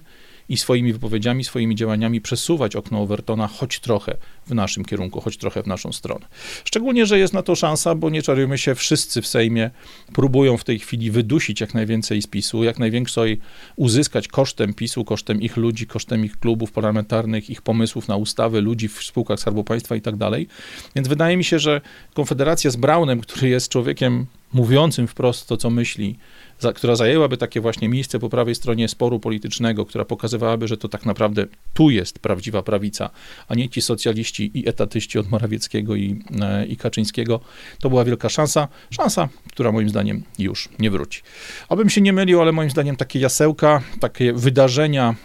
i 0.50 0.57
swoimi 0.57 0.93
wypowiedziami, 0.93 1.43
swoimi 1.43 1.75
działaniami 1.75 2.21
przesuwać 2.21 2.75
okno 2.75 3.01
Overtona 3.01 3.47
choć 3.47 3.79
trochę 3.79 4.17
w 4.47 4.53
naszym 4.53 4.85
kierunku, 4.85 5.21
choć 5.21 5.38
trochę 5.38 5.63
w 5.63 5.67
naszą 5.67 5.93
stronę. 5.93 6.25
Szczególnie, 6.65 7.05
że 7.05 7.19
jest 7.19 7.33
na 7.33 7.43
to 7.43 7.55
szansa, 7.55 7.95
bo 7.95 8.09
nie 8.09 8.21
czarujmy 8.21 8.57
się, 8.57 8.75
wszyscy 8.75 9.21
w 9.21 9.27
Sejmie 9.27 9.71
próbują 10.13 10.57
w 10.57 10.63
tej 10.63 10.79
chwili 10.79 11.12
wydusić 11.12 11.62
jak 11.62 11.73
najwięcej 11.73 12.21
z 12.21 12.27
PiSu, 12.27 12.63
jak 12.63 12.79
największej 12.79 13.39
uzyskać 13.75 14.27
kosztem 14.27 14.73
PiSu, 14.73 15.05
kosztem 15.05 15.41
ich 15.41 15.57
ludzi, 15.57 15.88
kosztem 15.88 16.25
ich 16.25 16.39
klubów 16.39 16.71
parlamentarnych, 16.71 17.50
ich 17.50 17.62
pomysłów 17.62 18.07
na 18.07 18.15
ustawy, 18.15 18.62
ludzi 18.62 18.88
w 18.88 19.03
spółkach 19.03 19.39
Skarbu 19.39 19.63
Państwa 19.63 19.95
i 19.95 20.01
tak 20.01 20.15
dalej. 20.15 20.47
Więc 20.95 21.07
wydaje 21.07 21.38
mi 21.38 21.43
się, 21.43 21.59
że 21.59 21.81
Konfederacja 22.13 22.71
z 22.71 22.75
Braunem, 22.75 23.21
który 23.21 23.50
jest 23.50 23.69
człowiekiem 23.69 24.25
mówiącym 24.53 25.07
wprost 25.07 25.47
to, 25.47 25.57
co 25.57 25.69
myśli, 25.69 26.17
za, 26.63 26.74
która 26.74 26.96
zajęłaby 26.96 27.38
takie 27.38 27.62
właśnie 27.62 27.89
miejsce 27.89 28.20
po 28.20 28.29
prawej 28.29 28.55
stronie 28.55 28.88
sporu 28.88 29.20
politycznego, 29.20 29.86
która 29.86 30.05
pokazywałaby, 30.05 30.67
że 30.67 30.77
to 30.77 30.89
tak 30.89 31.05
naprawdę 31.05 31.46
tu 31.74 31.89
jest 31.89 32.20
prawdziwa 32.20 32.63
prawica, 32.63 33.10
a 33.48 33.55
nie 33.55 33.70
ci 33.70 33.82
socjaliści 33.82 34.51
i 34.53 34.70
etatyści 34.70 35.20
od 35.20 35.29
Morawieckiego 35.29 35.96
i, 35.96 36.20
e, 36.41 36.65
i 36.65 36.77
Kaczyńskiego, 36.77 37.39
to 37.79 37.89
była 37.89 38.03
wielka 38.05 38.29
szansa. 38.29 38.67
Szansa, 38.89 39.29
która 39.51 39.72
moim 39.72 39.89
zdaniem 39.89 40.24
już 40.39 40.70
nie 40.79 40.91
wróci. 40.91 41.22
Abym 41.70 41.89
się 41.89 42.01
nie 42.01 42.13
mylił, 42.13 42.41
ale 42.41 42.51
moim 42.51 42.70
zdaniem 42.70 42.96
takie 42.96 43.20
jasełka, 43.20 43.82
takie 44.00 44.34
wydarzenia, 44.34 45.15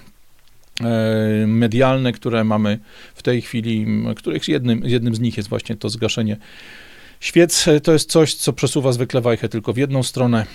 e, 0.80 1.46
medialne, 1.46 2.12
które 2.12 2.44
mamy 2.44 2.78
w 3.14 3.22
tej 3.22 3.42
chwili, 3.42 3.86
których 4.16 4.48
jednym, 4.48 4.82
jednym 4.84 5.14
z 5.14 5.20
nich 5.20 5.36
jest 5.36 5.48
właśnie 5.48 5.76
to 5.76 5.88
zgaszenie 5.88 6.36
Świec 7.20 7.66
to 7.82 7.92
jest 7.92 8.10
coś, 8.10 8.34
co 8.34 8.52
przesuwa 8.52 8.92
zwykle 8.92 9.20
wajchę 9.20 9.48
tylko 9.48 9.72
w 9.72 9.76
jedną 9.76 10.02
stronę, 10.02 10.46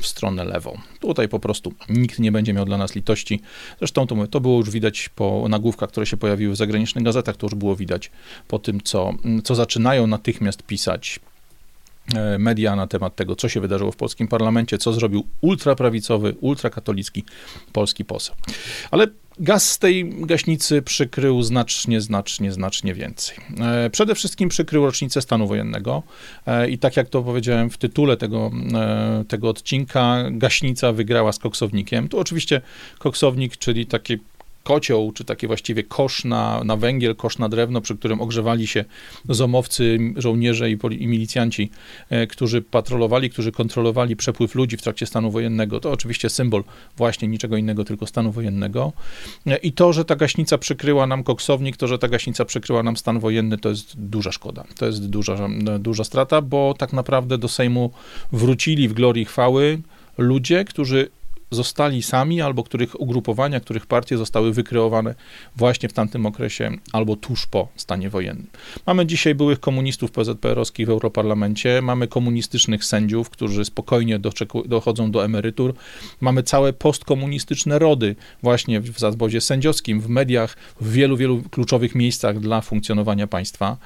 w 0.00 0.06
stronę 0.06 0.44
lewą. 0.44 0.78
Tutaj 1.00 1.28
po 1.28 1.40
prostu 1.40 1.72
nikt 1.88 2.18
nie 2.18 2.32
będzie 2.32 2.52
miał 2.52 2.64
dla 2.64 2.78
nas 2.78 2.94
litości. 2.94 3.40
Zresztą 3.78 4.06
to, 4.06 4.26
to 4.26 4.40
było 4.40 4.58
już 4.58 4.70
widać 4.70 5.08
po 5.08 5.46
nagłówkach, 5.48 5.88
które 5.88 6.06
się 6.06 6.16
pojawiły 6.16 6.52
w 6.52 6.56
zagranicznych 6.56 7.04
gazetach, 7.04 7.36
to 7.36 7.46
już 7.46 7.54
było 7.54 7.76
widać 7.76 8.10
po 8.48 8.58
tym, 8.58 8.80
co, 8.80 9.14
co 9.44 9.54
zaczynają 9.54 10.06
natychmiast 10.06 10.62
pisać 10.62 11.20
e, 12.14 12.38
media 12.38 12.76
na 12.76 12.86
temat 12.86 13.16
tego, 13.16 13.36
co 13.36 13.48
się 13.48 13.60
wydarzyło 13.60 13.92
w 13.92 13.96
polskim 13.96 14.28
parlamencie, 14.28 14.78
co 14.78 14.92
zrobił 14.92 15.26
ultraprawicowy, 15.40 16.34
ultrakatolicki 16.40 17.24
polski 17.72 18.04
poseł. 18.04 18.34
Ale 18.90 19.06
Gaz 19.40 19.72
z 19.72 19.78
tej 19.78 20.10
gaśnicy 20.10 20.82
przykrył 20.82 21.42
znacznie, 21.42 22.00
znacznie, 22.00 22.52
znacznie 22.52 22.94
więcej. 22.94 23.36
E, 23.60 23.90
przede 23.90 24.14
wszystkim 24.14 24.48
przykrył 24.48 24.86
rocznicę 24.86 25.22
stanu 25.22 25.46
wojennego 25.46 26.02
e, 26.46 26.70
i 26.70 26.78
tak 26.78 26.96
jak 26.96 27.08
to 27.08 27.22
powiedziałem 27.22 27.70
w 27.70 27.78
tytule 27.78 28.16
tego, 28.16 28.50
e, 28.74 29.24
tego 29.28 29.48
odcinka, 29.48 30.24
gaśnica 30.30 30.92
wygrała 30.92 31.32
z 31.32 31.38
koksownikiem. 31.38 32.08
Tu 32.08 32.18
oczywiście 32.18 32.60
koksownik, 32.98 33.56
czyli 33.56 33.86
takie 33.86 34.18
kocioł, 34.68 35.12
czy 35.12 35.24
taki 35.24 35.46
właściwie 35.46 35.82
kosz 35.82 36.24
na, 36.24 36.64
na 36.64 36.76
węgiel, 36.76 37.16
kosz 37.16 37.38
na 37.38 37.48
drewno, 37.48 37.80
przy 37.80 37.96
którym 37.96 38.20
ogrzewali 38.20 38.66
się 38.66 38.84
zomowcy, 39.28 39.98
żołnierze 40.16 40.70
i, 40.70 40.78
i 40.90 41.06
milicjanci, 41.06 41.70
e, 42.10 42.26
którzy 42.26 42.62
patrolowali, 42.62 43.30
którzy 43.30 43.52
kontrolowali 43.52 44.16
przepływ 44.16 44.54
ludzi 44.54 44.76
w 44.76 44.82
trakcie 44.82 45.06
stanu 45.06 45.30
wojennego. 45.30 45.80
To 45.80 45.90
oczywiście 45.90 46.30
symbol 46.30 46.64
właśnie 46.96 47.28
niczego 47.28 47.56
innego, 47.56 47.84
tylko 47.84 48.06
stanu 48.06 48.32
wojennego. 48.32 48.92
E, 49.46 49.56
I 49.56 49.72
to, 49.72 49.92
że 49.92 50.04
ta 50.04 50.16
gaśnica 50.16 50.58
przykryła 50.58 51.06
nam 51.06 51.24
koksownik, 51.24 51.76
to, 51.76 51.86
że 51.86 51.98
ta 51.98 52.08
gaśnica 52.08 52.44
przykryła 52.44 52.82
nam 52.82 52.96
stan 52.96 53.20
wojenny, 53.20 53.58
to 53.58 53.68
jest 53.68 54.00
duża 54.00 54.32
szkoda. 54.32 54.64
To 54.78 54.86
jest 54.86 55.06
duża, 55.06 55.48
duża 55.78 56.04
strata, 56.04 56.42
bo 56.42 56.74
tak 56.78 56.92
naprawdę 56.92 57.38
do 57.38 57.48
Sejmu 57.48 57.90
wrócili 58.32 58.88
w 58.88 58.92
glorii 58.92 59.24
chwały 59.24 59.82
ludzie, 60.18 60.64
którzy 60.64 61.10
zostali 61.50 62.02
sami, 62.02 62.40
albo 62.40 62.64
których 62.64 63.00
ugrupowania, 63.00 63.60
których 63.60 63.86
partie 63.86 64.16
zostały 64.16 64.52
wykreowane 64.52 65.14
właśnie 65.56 65.88
w 65.88 65.92
tamtym 65.92 66.26
okresie, 66.26 66.70
albo 66.92 67.16
tuż 67.16 67.46
po 67.46 67.68
stanie 67.76 68.10
wojennym. 68.10 68.46
Mamy 68.86 69.06
dzisiaj 69.06 69.34
byłych 69.34 69.60
komunistów 69.60 70.12
PZPR-owskich 70.12 70.86
w 70.86 70.90
Europarlamencie, 70.90 71.82
mamy 71.82 72.08
komunistycznych 72.08 72.84
sędziów, 72.84 73.30
którzy 73.30 73.64
spokojnie 73.64 74.20
dochodzą 74.66 75.10
do 75.10 75.24
emerytur, 75.24 75.74
mamy 76.20 76.42
całe 76.42 76.72
postkomunistyczne 76.72 77.78
rody 77.78 78.16
właśnie 78.42 78.80
w 78.80 78.98
zawodzie 78.98 79.40
sędziowskim, 79.40 80.00
w 80.00 80.08
mediach, 80.08 80.56
w 80.80 80.92
wielu, 80.92 81.16
wielu 81.16 81.42
kluczowych 81.50 81.94
miejscach 81.94 82.40
dla 82.40 82.60
funkcjonowania 82.60 83.26
państwa. 83.26 83.76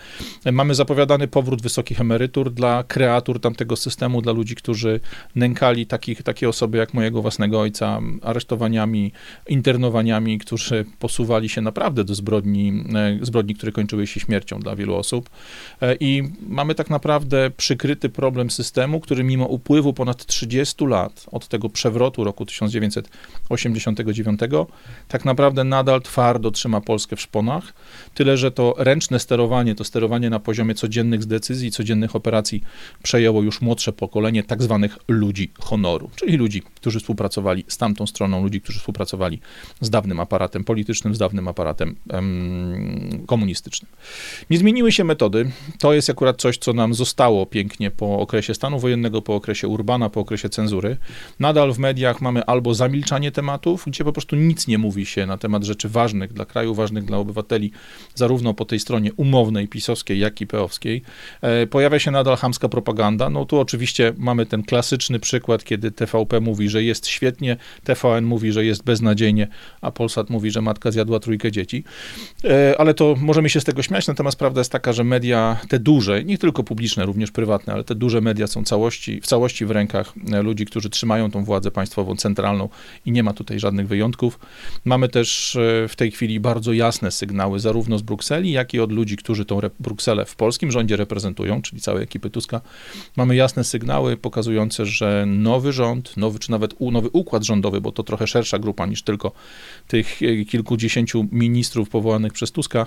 Mamy 0.53 0.75
zapowiadany 0.75 1.29
powrót 1.29 1.63
wysokich 1.63 2.01
emerytur 2.01 2.51
dla 2.51 2.85
kreatur 2.85 3.41
tamtego 3.41 3.77
systemu, 3.77 4.23
dla 4.23 4.33
ludzi, 4.33 4.55
którzy 4.55 5.01
nękali 5.35 5.87
takich, 5.87 6.23
takie 6.23 6.49
osoby 6.49 6.79
jak 6.79 6.95
mojego 6.95 7.23
własnego 7.23 7.52
ojca 7.61 8.01
aresztowaniami, 8.23 9.13
internowaniami, 9.49 10.39
którzy 10.39 10.85
posuwali 10.99 11.49
się 11.49 11.61
naprawdę 11.61 12.05
do 12.05 12.15
zbrodni, 12.15 12.85
e, 12.95 13.19
zbrodni, 13.23 13.55
które 13.55 13.73
kończyły 13.73 14.07
się 14.07 14.21
śmiercią 14.21 14.61
dla 14.61 14.77
wielu 14.77 14.95
osób. 14.95 15.31
E, 15.81 15.97
I 16.01 16.23
mamy 16.49 16.75
tak 16.75 16.91
naprawdę 16.91 17.51
przykryty 17.57 18.09
problem 18.09 18.51
systemu, 18.51 19.01
który 19.01 19.25
mimo 19.25 19.47
upływu 19.47 19.93
ponad 19.93 20.27
30 20.27 20.87
lat 20.87 21.27
od 21.33 21.49
tego 21.49 21.69
przewrotu 21.69 22.25
roku 22.25 22.47
1989, 22.47 24.41
tak 25.09 25.25
naprawdę 25.25 25.65
nadal 25.65 26.03
twardo 26.03 26.51
trzyma 26.51 26.81
Polskę 26.81 27.17
w 27.17 27.21
szponach. 27.21 27.75
Tyle, 28.15 28.37
że 28.37 28.51
to 28.51 28.75
ręczne 28.79 29.19
sterowanie, 29.19 29.75
to 29.75 29.85
sterowanie 29.85 30.31
na 30.31 30.41
poziomie 30.41 30.75
codziennych 30.75 31.25
decyzji, 31.25 31.71
codziennych 31.71 32.17
operacji 32.17 32.63
przejęło 33.03 33.43
już 33.43 33.61
młodsze 33.61 33.93
pokolenie 33.93 34.43
tak 34.43 34.63
zwanych 34.63 34.99
ludzi 35.09 35.51
honoru, 35.61 36.11
czyli 36.17 36.37
ludzi, 36.37 36.63
którzy 36.75 37.01
współpracowali 37.01 37.42
współpracowali 37.43 37.65
z 37.69 37.77
tamtą 37.77 38.07
stroną, 38.07 38.43
ludzi, 38.43 38.61
którzy 38.61 38.79
współpracowali 38.79 39.41
z 39.81 39.91
dawnym 39.91 40.21
aparatem 40.21 40.65
politycznym, 40.65 41.15
z 41.15 41.19
dawnym 41.19 41.49
aparatem 41.49 41.97
um, 42.13 43.25
komunistycznym. 43.27 43.91
Nie 44.51 44.59
zmieniły 44.59 44.93
się 44.93 45.05
metody. 45.05 45.51
To 45.79 45.93
jest 45.93 46.11
akurat 46.11 46.41
coś, 46.41 46.59
co 46.59 46.73
nam 46.73 46.95
zostało 46.95 47.47
pięknie 47.47 47.91
po 47.91 48.21
okresie 48.21 48.55
stanu 48.55 48.79
wojennego, 48.79 49.23
po 49.23 49.35
okresie 49.35 49.69
Urbana, 49.69 50.11
po 50.11 50.21
okresie 50.21 50.49
cenzury. 50.49 50.97
Nadal 51.41 51.73
w 51.73 51.79
mediach 51.79 52.21
mamy 52.21 52.45
albo 52.45 52.75
zamilczanie 52.75 53.33
tematów, 53.33 53.85
gdzie 53.87 54.05
po 54.05 54.13
prostu 54.13 54.37
nic 54.37 54.67
nie 54.67 54.79
mówi 54.79 55.07
się 55.07 55.27
na 55.27 55.39
temat 55.39 55.65
rzeczy 55.65 55.89
ważnych 55.89 56.33
dla 56.33 56.45
kraju, 56.45 56.75
ważnych 56.75 57.05
dla 57.05 57.19
obywateli, 57.19 57.73
zarówno 58.15 58.55
po 58.55 58.65
tej 58.65 58.81
stronie 58.81 59.13
umownej, 59.13 59.69
pisowskiej, 59.69 60.19
jak 60.19 60.41
i 60.41 60.47
peowskiej. 60.47 61.03
E, 61.43 61.67
pojawia 61.67 61.99
się 61.99 62.11
nadal 62.11 62.37
chamska 62.37 62.69
propaganda. 62.69 63.31
No 63.31 63.45
tu 63.45 63.59
oczywiście 63.59 64.13
mamy 64.19 64.47
ten 64.47 64.63
klasyczny 64.63 65.19
przykład, 65.19 65.65
kiedy 65.65 65.91
TVP 65.91 66.41
mówi, 66.41 66.69
że 66.69 66.83
jest 66.83 67.07
świetnie, 67.07 67.32
świetnie, 67.33 67.57
TVN 67.85 68.25
mówi, 68.25 68.53
że 68.53 68.65
jest 68.65 68.85
beznadziejnie, 68.85 69.49
a 69.81 69.91
Polsat 69.91 70.31
mówi, 70.31 70.51
że 70.51 70.61
matka 70.61 70.91
zjadła 70.91 71.21
trójkę 71.21 71.53
dzieci. 71.53 71.85
E, 72.45 72.75
ale 72.79 72.95
to 72.95 73.15
możemy 73.21 73.49
się 73.49 73.61
z 73.61 73.65
tego 73.65 73.83
śmiać, 73.83 74.07
natomiast 74.07 74.39
prawda 74.39 74.61
jest 74.61 74.73
taka, 74.73 74.93
że 74.93 75.05
media, 75.05 75.57
te 75.69 75.79
duże, 75.79 76.25
nie 76.25 76.39
tylko 76.39 76.63
publiczne, 76.65 77.07
również 77.07 77.31
prywatne, 77.31 77.73
ale 77.73 77.85
te 77.85 77.95
duże 77.95 78.21
media 78.21 78.47
są 78.47 78.65
całości, 78.65 79.21
w 79.21 79.27
całości 79.27 79.67
w 79.67 79.71
rękach 79.71 80.15
e, 80.33 80.43
ludzi, 80.43 80.67
którzy 80.67 80.91
trzymają 80.91 81.31
tą 81.31 81.45
władzę 81.45 81.71
państwową, 81.71 82.17
centralną 82.17 82.69
i 83.07 83.13
nie 83.13 83.23
ma 83.23 83.33
tutaj 83.33 83.61
żadnych 83.61 83.89
wyjątków. 83.89 84.39
Mamy 84.85 85.09
też 85.09 85.57
e, 85.57 85.89
w 85.89 85.97
tej 85.97 86.11
chwili 86.11 86.41
bardzo 86.41 86.73
jasne 86.73 87.11
sygnały, 87.11 87.61
zarówno 87.61 87.99
z 87.99 88.03
Brukseli, 88.03 88.53
jak 88.53 88.75
i 88.75 88.81
od 88.81 88.93
ludzi, 88.93 89.17
którzy 89.17 89.45
tą 89.45 89.61
Brukselę 89.81 90.25
w 90.25 90.37
polskim 90.37 90.71
rządzie 90.71 90.97
reprezentują, 90.97 91.63
czyli 91.63 91.81
całej 91.81 92.05
ekipy 92.05 92.31
Tuska. 92.31 92.61
Mamy 93.17 93.37
jasne 93.37 93.65
sygnały 93.65 94.17
pokazujące, 94.17 94.87
że 94.87 95.25
nowy 95.27 95.73
rząd, 95.73 96.17
nowy 96.17 96.39
czy 96.39 96.51
nawet 96.51 96.75
nowy 96.81 97.09
układ 97.13 97.22
rządowy, 97.45 97.81
bo 97.81 97.93
to 97.93 98.03
trochę 98.03 98.27
szersza 98.27 98.59
grupa 98.59 98.87
niż 98.87 99.03
tylko 99.03 99.33
tych 99.89 100.23
e, 100.23 100.45
kilkudziesięciu 100.45 101.27
ministrów 101.33 101.89
powołanych 101.89 102.33
przez 102.33 102.53
Tuska, 102.53 102.87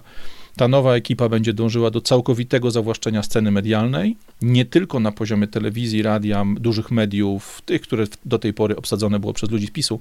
ta 0.56 0.68
nowa 0.68 0.96
ekipa 0.96 1.30
będzie 1.30 1.54
dążyła 1.54 1.92
do 1.92 2.02
całkowitego 2.02 2.72
zawłaszczenia 2.72 3.24
sceny 3.24 3.52
medialnej, 3.52 4.18
nie 4.42 4.66
tylko 4.66 5.00
na 5.00 5.12
poziomie 5.12 5.48
telewizji, 5.48 6.02
radia, 6.02 6.46
dużych 6.60 6.92
mediów, 6.92 7.62
tych, 7.66 7.82
które 7.82 8.06
do 8.26 8.40
tej 8.40 8.54
pory 8.54 8.76
obsadzone 8.76 9.20
było 9.20 9.34
przez 9.34 9.52
ludzi 9.52 9.68
z 9.68 9.72
PiSu, 9.72 10.00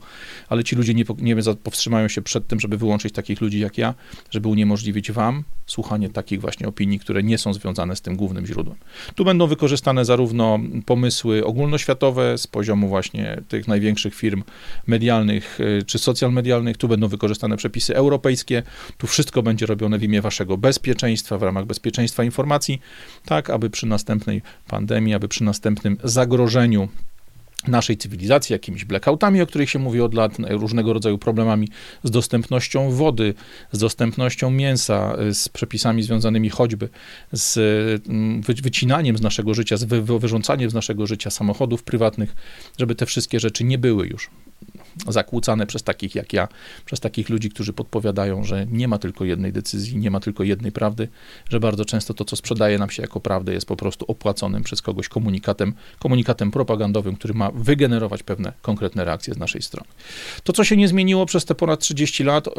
ale 0.49 0.65
ci 0.65 0.77
ludzie 0.77 0.95
nie, 0.95 1.05
nie 1.19 1.37
powstrzymają 1.63 2.09
się 2.09 2.23
przed 2.23 2.47
tym, 2.47 2.61
żeby 2.61 2.77
wyłączyć 2.77 3.15
takich 3.15 3.41
ludzi 3.41 3.61
jak 3.61 3.79
ja, 3.79 3.95
żeby 4.31 4.49
uniemożliwić 4.49 5.13
wam 5.13 5.45
słuchanie 5.67 6.09
takich 6.09 6.41
właśnie 6.41 6.69
opinii, 6.69 6.99
które 6.99 7.23
nie 7.23 7.39
są 7.39 7.55
związane 7.55 7.97
z 7.97 8.01
tym 8.01 8.17
głównym 8.17 8.47
źródłem. 8.47 8.77
Tu 9.15 9.25
będą 9.25 9.47
wykorzystane 9.47 10.05
zarówno 10.05 10.59
pomysły 10.87 11.45
ogólnoświatowe 11.45 12.39
z 12.39 12.47
poziomu 12.47 12.89
właśnie 12.89 13.43
tych 13.49 13.69
największych 13.69 14.15
firm 14.15 14.43
medialnych 14.87 15.61
y, 15.61 15.83
czy 15.87 15.99
social 15.99 16.33
medialnych, 16.33 16.77
tu 16.77 16.89
będą 16.89 17.09
wykorzystane 17.09 17.57
przepisy 17.57 17.97
europejskie, 17.97 18.63
tu 18.99 19.07
wszystko 19.07 19.43
będzie 19.43 19.67
robione 19.67 19.99
w 19.99 20.03
imię 20.03 20.23
waszego 20.23 20.44
naszego 20.45 20.59
bezpieczeństwa, 20.59 21.39
w 21.39 21.43
ramach 21.43 21.67
bezpieczeństwa 21.67 22.25
informacji, 22.25 22.81
tak 23.25 23.51
aby 23.51 23.71
przy 23.71 23.87
następnej 23.87 24.43
pandemii, 24.69 25.15
aby 25.15 25.29
przy 25.29 25.45
następnym 25.45 25.97
zagrożeniu 26.05 26.89
naszej 27.69 27.97
cywilizacji, 27.97 28.53
jakimiś 28.53 28.85
blackoutami, 28.85 29.41
o 29.41 29.47
których 29.47 29.71
się 29.71 29.79
mówi 29.79 30.01
od 30.01 30.15
lat, 30.15 30.37
różnego 30.51 30.93
rodzaju 30.93 31.19
problemami 31.19 31.69
z 32.03 32.11
dostępnością 32.11 32.91
wody, 32.91 33.35
z 33.73 33.79
dostępnością 33.79 34.51
mięsa, 34.51 35.17
z 35.33 35.49
przepisami 35.49 36.03
związanymi 36.03 36.51
choćby 36.51 36.89
z 37.33 37.59
wycinaniem 38.63 39.19
z 39.19 39.23
naszego 39.23 39.55
życia, 39.55 39.77
z 39.77 39.85
wyrzącaniem 40.21 40.71
z 40.71 40.75
naszego 40.75 41.07
życia 41.07 41.31
samochodów 41.31 41.83
prywatnych, 41.83 42.35
żeby 42.79 42.95
te 42.95 43.07
wszystkie 43.07 43.41
rzeczy 43.41 43.65
nie 43.65 43.79
były 43.79 44.07
już 44.07 44.31
zakłócane 45.09 45.67
przez 45.67 45.83
takich 45.83 46.15
jak 46.15 46.33
ja, 46.33 46.49
przez 46.85 47.01
takich 47.01 47.29
ludzi, 47.29 47.51
którzy 47.51 47.73
podpowiadają, 47.73 48.45
że 48.45 48.67
nie 48.71 48.89
ma 48.89 48.99
tylko 48.99 49.25
jednej 49.25 49.53
decyzji, 49.53 49.99
nie 49.99 50.11
ma 50.11 50.21
tylko 50.21 50.45
jednej 50.45 50.73
prawdy, 50.73 51.09
że 51.51 51.61
bardzo 51.61 51.85
często 51.85 52.15
to, 52.15 52.25
co 52.25 52.37
sprzedaje 52.37 52.79
nam 52.79 52.91
się 52.91 53.03
jako 53.03 53.21
prawdę, 53.21 53.53
jest 53.53 53.67
po 53.67 53.77
prostu 53.77 54.05
opłaconym 54.09 54.63
przez 54.63 54.83
kogoś 54.83 55.09
komunikatem, 55.09 55.75
komunikatem 55.99 56.51
propagandowym, 56.51 57.17
który 57.17 57.35
ma 57.35 57.51
wygenerować 57.51 58.23
pewne 58.23 58.53
konkretne 58.63 59.05
reakcje 59.05 59.35
z 59.35 59.39
naszej 59.39 59.63
strony. 59.63 59.89
To, 60.45 60.53
co 60.53 60.65
się 60.65 60.77
nie 60.77 60.89
zmieniło 60.89 61.27
przez 61.27 61.45
te 61.45 61.55
ponad 61.55 61.81
30 61.81 62.25
lat, 62.25 62.49
e, 62.49 62.51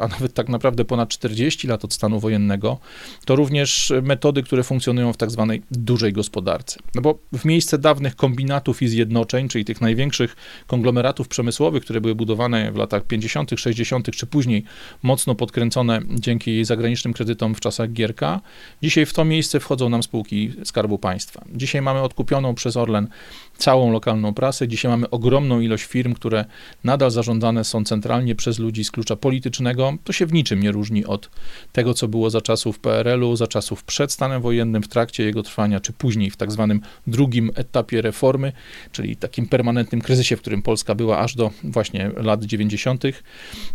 a 0.00 0.08
nawet 0.08 0.34
tak 0.34 0.48
naprawdę 0.48 0.84
ponad 0.84 1.08
40 1.08 1.68
lat 1.68 1.84
od 1.84 1.94
stanu 1.94 2.20
wojennego, 2.20 2.78
to 3.24 3.36
również 3.36 3.92
metody, 4.02 4.42
które 4.42 4.62
funkcjonują 4.62 5.12
w 5.12 5.16
tak 5.16 5.30
zwanej 5.30 5.62
dużej 5.70 6.12
gospodarce. 6.12 6.80
No 6.94 7.02
bo 7.02 7.18
w 7.32 7.44
miejsce 7.44 7.78
dawnych 7.78 8.16
kombinatów 8.16 8.82
i 8.82 8.88
zjednoczeń, 8.88 9.48
czyli 9.48 9.64
tych 9.64 9.80
największych 9.80 10.36
konglomeratów 10.66 11.28
przemysłowych, 11.28 11.43
przemysłowych, 11.44 11.84
które 11.84 12.00
były 12.00 12.14
budowane 12.14 12.72
w 12.72 12.76
latach 12.76 13.04
50., 13.04 13.50
60., 13.56 14.10
czy 14.10 14.26
później, 14.26 14.64
mocno 15.02 15.34
podkręcone 15.34 16.00
dzięki 16.10 16.64
zagranicznym 16.64 17.14
kredytom 17.14 17.54
w 17.54 17.60
czasach 17.60 17.92
Gierka, 17.92 18.40
dzisiaj 18.82 19.06
w 19.06 19.12
to 19.12 19.24
miejsce 19.24 19.60
wchodzą 19.60 19.88
nam 19.88 20.02
spółki 20.02 20.52
Skarbu 20.64 20.98
Państwa. 20.98 21.44
Dzisiaj 21.54 21.82
mamy 21.82 22.00
odkupioną 22.00 22.54
przez 22.54 22.76
Orlen 22.76 23.08
całą 23.56 23.92
lokalną 23.92 24.34
prasę. 24.34 24.68
Dzisiaj 24.68 24.90
mamy 24.90 25.10
ogromną 25.10 25.60
ilość 25.60 25.84
firm, 25.84 26.14
które 26.14 26.44
nadal 26.84 27.10
zarządzane 27.10 27.64
są 27.64 27.84
centralnie 27.84 28.34
przez 28.34 28.58
ludzi 28.58 28.84
z 28.84 28.90
klucza 28.90 29.16
politycznego. 29.16 29.92
To 30.04 30.12
się 30.12 30.26
w 30.26 30.32
niczym 30.32 30.60
nie 30.60 30.72
różni 30.72 31.04
od 31.04 31.30
tego, 31.72 31.94
co 31.94 32.08
było 32.08 32.30
za 32.30 32.40
czasów 32.40 32.78
PRL-u, 32.78 33.36
za 33.36 33.46
czasów 33.46 33.84
przed 33.84 34.12
stanem 34.12 34.42
wojennym, 34.42 34.82
w 34.82 34.88
trakcie 34.88 35.24
jego 35.24 35.42
trwania, 35.42 35.80
czy 35.80 35.92
później 35.92 36.30
w 36.30 36.36
tak 36.36 36.52
zwanym 36.52 36.80
drugim 37.06 37.50
etapie 37.54 38.02
reformy, 38.02 38.52
czyli 38.92 39.16
takim 39.16 39.46
permanentnym 39.46 40.00
kryzysie, 40.00 40.36
w 40.36 40.40
którym 40.40 40.62
Polska 40.62 40.94
była 40.94 41.18
aż 41.18 41.36
do 41.36 41.50
właśnie 41.64 42.10
lat 42.16 42.44
90. 42.44 43.02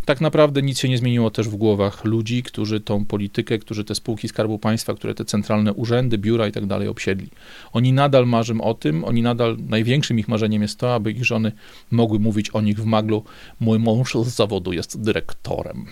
Tak 0.04 0.20
naprawdę 0.20 0.62
nic 0.62 0.78
się 0.78 0.88
nie 0.88 0.98
zmieniło 0.98 1.30
też 1.30 1.48
w 1.48 1.56
głowach 1.56 2.04
ludzi, 2.04 2.42
którzy 2.42 2.80
tą 2.80 3.04
politykę, 3.04 3.58
którzy 3.58 3.84
te 3.84 3.94
spółki 3.94 4.28
Skarbu 4.28 4.58
Państwa, 4.58 4.94
które 4.94 5.14
te 5.14 5.24
centralne 5.24 5.72
urzędy, 5.72 6.18
biura 6.18 6.48
i 6.48 6.52
tak 6.52 6.66
dalej 6.66 6.88
obsiedli. 6.88 7.28
Oni 7.72 7.92
nadal 7.92 8.26
marzą 8.26 8.60
o 8.60 8.74
tym, 8.74 9.04
oni 9.04 9.22
nadal 9.22 9.56
największym 9.70 10.18
ich 10.18 10.28
marzeniem 10.28 10.62
jest 10.62 10.78
to, 10.78 10.94
aby 10.94 11.12
ich 11.12 11.24
żony 11.24 11.52
mogły 11.90 12.18
mówić 12.18 12.50
o 12.50 12.60
nich 12.60 12.78
w 12.78 12.84
maglu: 12.84 13.24
Mój 13.60 13.78
mąż 13.78 14.14
z 14.14 14.28
zawodu 14.28 14.72
jest 14.72 15.00
dyrektorem. 15.00 15.86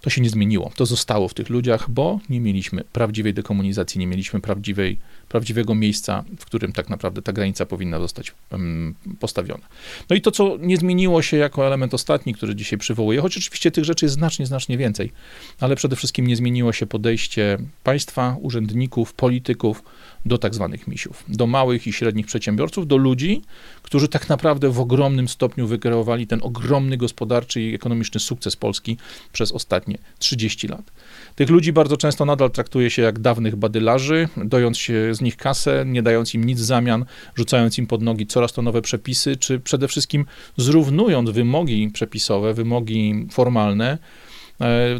To 0.00 0.10
się 0.10 0.20
nie 0.20 0.30
zmieniło. 0.30 0.70
To 0.76 0.86
zostało 0.86 1.28
w 1.28 1.34
tych 1.34 1.48
ludziach, 1.50 1.90
bo 1.90 2.20
nie 2.28 2.40
mieliśmy 2.40 2.84
prawdziwej 2.92 3.34
dekomunizacji, 3.34 3.98
nie 3.98 4.06
mieliśmy 4.06 4.40
prawdziwej, 4.40 4.98
prawdziwego 5.28 5.74
miejsca, 5.74 6.24
w 6.38 6.44
którym 6.44 6.72
tak 6.72 6.88
naprawdę 6.88 7.22
ta 7.22 7.32
granica 7.32 7.66
powinna 7.66 7.98
zostać 7.98 8.34
postawiona. 9.20 9.66
No 10.10 10.16
i 10.16 10.20
to, 10.20 10.30
co 10.30 10.56
nie 10.60 10.76
zmieniło 10.76 11.22
się 11.22 11.36
jako 11.36 11.66
element 11.66 11.94
ostatni, 11.94 12.34
który 12.34 12.54
dzisiaj 12.54 12.78
przywołuję, 12.78 13.20
choć 13.20 13.38
oczywiście 13.38 13.70
tych 13.70 13.84
rzeczy 13.84 14.04
jest 14.04 14.14
znacznie, 14.14 14.46
znacznie 14.46 14.78
więcej, 14.78 15.12
ale 15.60 15.76
przede 15.76 15.96
wszystkim 15.96 16.26
nie 16.26 16.36
zmieniło 16.36 16.72
się 16.72 16.86
podejście 16.86 17.58
państwa, 17.84 18.36
urzędników, 18.40 19.14
polityków 19.14 19.82
do 20.26 20.38
tak 20.38 20.54
zwanych 20.54 20.88
misiów, 20.88 21.24
do 21.28 21.46
małych 21.46 21.86
i 21.86 21.92
średnich 21.92 22.26
przedsiębiorców, 22.26 22.86
do 22.86 22.96
ludzi, 22.96 23.11
którzy 23.82 24.08
tak 24.08 24.28
naprawdę 24.28 24.70
w 24.70 24.80
ogromnym 24.80 25.28
stopniu 25.28 25.66
wykreowali 25.66 26.26
ten 26.26 26.40
ogromny 26.42 26.96
gospodarczy 26.96 27.60
i 27.60 27.74
ekonomiczny 27.74 28.20
sukces 28.20 28.56
Polski 28.56 28.96
przez 29.32 29.52
ostatnie 29.52 29.98
30 30.18 30.68
lat. 30.68 30.92
Tych 31.34 31.50
ludzi 31.50 31.72
bardzo 31.72 31.96
często 31.96 32.24
nadal 32.24 32.50
traktuje 32.50 32.90
się 32.90 33.02
jak 33.02 33.18
dawnych 33.18 33.56
badylarzy, 33.56 34.28
dojąc 34.36 34.78
się 34.78 35.14
z 35.14 35.20
nich 35.20 35.36
kasę, 35.36 35.84
nie 35.86 36.02
dając 36.02 36.34
im 36.34 36.44
nic 36.44 36.60
w 36.60 36.64
zamian, 36.64 37.04
rzucając 37.34 37.78
im 37.78 37.86
pod 37.86 38.02
nogi 38.02 38.26
coraz 38.26 38.52
to 38.52 38.62
nowe 38.62 38.82
przepisy, 38.82 39.36
czy 39.36 39.60
przede 39.60 39.88
wszystkim 39.88 40.26
zrównując 40.56 41.30
wymogi 41.30 41.90
przepisowe, 41.90 42.54
wymogi 42.54 43.26
formalne 43.30 43.98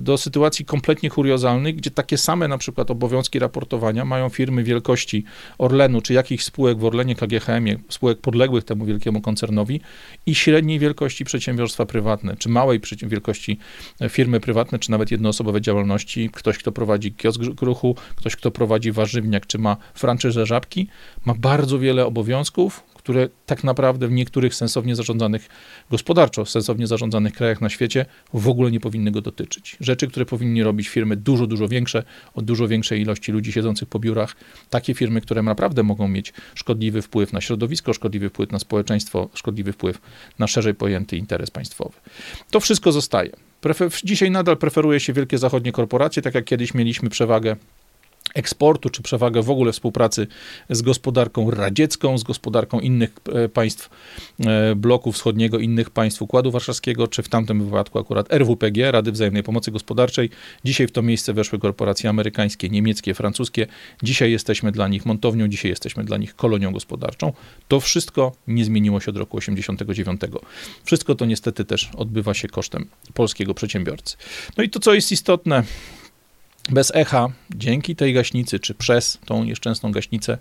do 0.01 0.19
sytuacji 0.19 0.65
kompletnie 0.65 1.11
kuriozalnych, 1.11 1.77
gdzie 1.77 1.91
takie 1.91 2.19
same 2.19 2.49
na 2.49 2.59
przykład 2.59 2.91
obowiązki 2.91 3.39
raportowania 3.39 4.05
mają 4.05 4.29
firmy 4.29 4.63
wielkości 4.65 5.25
Orlenu, 5.59 6.01
czy 6.01 6.13
jakichś 6.13 6.45
spółek 6.45 6.79
w 6.79 6.85
Orlenie, 6.85 7.15
KGHM, 7.15 7.67
spółek 7.89 8.21
podległych 8.21 8.65
temu 8.65 8.85
wielkiemu 8.85 9.21
koncernowi 9.21 9.81
i 10.27 10.35
średniej 10.35 10.79
wielkości 10.79 11.25
przedsiębiorstwa 11.25 11.87
prywatne, 11.87 12.37
czy 12.37 12.49
małej 12.49 12.81
wielkości 13.03 13.59
e, 14.01 14.09
firmy 14.09 14.41
prywatne, 14.41 14.79
czy 14.79 14.91
nawet 14.91 15.11
jednoosobowe 15.11 15.61
działalności. 15.61 16.31
Ktoś, 16.33 16.59
kto 16.59 16.73
prowadzi 16.73 17.13
kiosk 17.13 17.41
ruchu, 17.61 17.97
ktoś, 18.17 18.37
kto 18.37 18.51
prowadzi 18.51 18.93
warzywniak, 18.93 19.47
czy 19.47 19.59
ma 19.59 19.77
franczyzę 19.95 20.47
żabki, 20.47 20.89
ma 21.25 21.35
bardzo 21.35 21.79
wiele 21.79 22.07
obowiązków, 22.07 22.92
które 23.03 23.29
tak 23.47 23.65
naprawdę 23.65 24.09
w 24.09 24.13
niektórych 24.13 24.55
sensownie 24.55 24.97
zarządzanych 24.97 25.49
gospodarczo, 25.91 26.47
sensownie 26.47 26.87
zarządzanych 26.87 27.33
krajach 27.33 27.61
na 27.61 27.69
świecie 27.69 28.07
w 28.35 28.49
ogóle 28.49 28.71
nie 28.71 28.81
powinny 28.81 29.11
go 29.11 29.21
dotyczyć. 29.21 29.77
Rzeczy, 29.81 30.09
które 30.09 30.27
powinni 30.27 30.63
robić 30.63 30.89
firmy 30.89 31.17
dużo, 31.17 31.47
dużo 31.47 31.69
większe, 31.69 32.03
o 32.35 32.43
dużo 32.43 32.69
większej 32.69 33.01
ilości 33.01 33.33
ludzi 33.33 33.53
siedzących 33.53 33.89
po 33.89 33.99
biurach, 33.99 34.37
takie 34.71 34.95
firmy, 34.95 35.21
które 35.21 35.43
naprawdę 35.43 35.83
mogą 35.83 36.09
mieć 36.09 36.33
szkodliwy 36.55 37.03
wpływ 37.03 37.33
na 37.33 37.41
środowisko, 37.41 37.93
szkodliwy 37.93 38.29
wpływ 38.29 38.53
na 38.53 38.59
społeczeństwo, 38.59 39.29
szkodliwy 39.35 39.73
wpływ 39.73 40.01
na 40.39 40.47
szerzej 40.47 40.75
pojęty 40.75 41.17
interes 41.17 41.51
państwowy. 41.51 41.95
To 42.51 42.61
wszystko 42.61 42.93
zostaje. 42.93 43.31
Dzisiaj 44.05 44.31
nadal 44.31 44.57
preferuje 44.57 45.01
się 45.01 45.13
wielkie 45.13 45.39
zachodnie 45.39 45.73
korporacje, 45.73 46.23
tak 46.23 46.35
jak 46.35 46.45
kiedyś 46.45 46.75
mieliśmy 46.75 47.11
przewagę 47.11 47.57
eksportu, 48.35 48.91
czy 48.91 49.03
przewagę 49.03 49.43
w 49.43 49.51
ogóle 49.51 49.73
współpracy 49.73 50.27
z 50.71 50.83
gospodarką 50.83 51.51
radziecką, 51.51 52.19
z 52.19 52.23
gospodarką 52.23 52.81
innych 52.81 53.13
e, 53.33 53.49
państw 53.49 53.91
e, 54.41 54.75
bloku 54.75 55.13
wschodniego, 55.13 55.59
innych 55.59 55.91
państw 55.91 56.23
Układu 56.23 56.51
Warszawskiego, 56.51 57.09
czy 57.09 57.23
w 57.23 57.29
tamtym 57.29 57.65
wypadku 57.65 57.99
akurat 57.99 58.33
RWPG, 58.33 58.93
Rady 58.93 59.13
Wzajemnej 59.13 59.43
Pomocy 59.43 59.71
Gospodarczej. 59.71 60.31
Dzisiaj 60.65 60.87
w 60.87 60.93
to 60.93 61.03
miejsce 61.03 61.33
weszły 61.33 61.59
korporacje 61.59 62.11
amerykańskie, 62.11 62.69
niemieckie, 62.69 63.15
francuskie. 63.15 63.67
Dzisiaj 64.03 64.33
jesteśmy 64.33 64.73
dla 64.73 64.89
nich 64.89 65.07
montownią, 65.07 65.49
dzisiaj 65.49 65.71
jesteśmy 65.71 66.05
dla 66.05 66.17
nich 66.17 66.37
kolonią 66.37 66.73
gospodarczą. 66.73 67.33
To 67.69 67.81
wszystko 67.81 68.33
nie 68.47 68.65
zmieniło 68.65 69.01
się 69.01 69.11
od 69.11 69.17
roku 69.17 69.37
89. 69.37 70.21
Wszystko 70.85 71.15
to 71.15 71.25
niestety 71.25 71.65
też 71.65 71.91
odbywa 71.97 72.35
się 72.35 72.49
kosztem 72.49 72.87
polskiego 73.15 73.55
przedsiębiorcy. 73.55 74.17
No 74.57 74.65
i 74.65 74.71
to, 74.71 74.81
co 74.81 74.95
jest 74.95 75.13
istotne, 75.13 75.63
bez 76.73 76.93
echa, 76.95 77.29
dzięki 77.55 77.97
tej 77.97 78.15
gaśnicy, 78.15 78.61
czy 78.61 78.75
przez 78.75 79.19
tą 79.25 79.45
nieszczęsną 79.45 79.93
gaśnicę, 79.93 80.39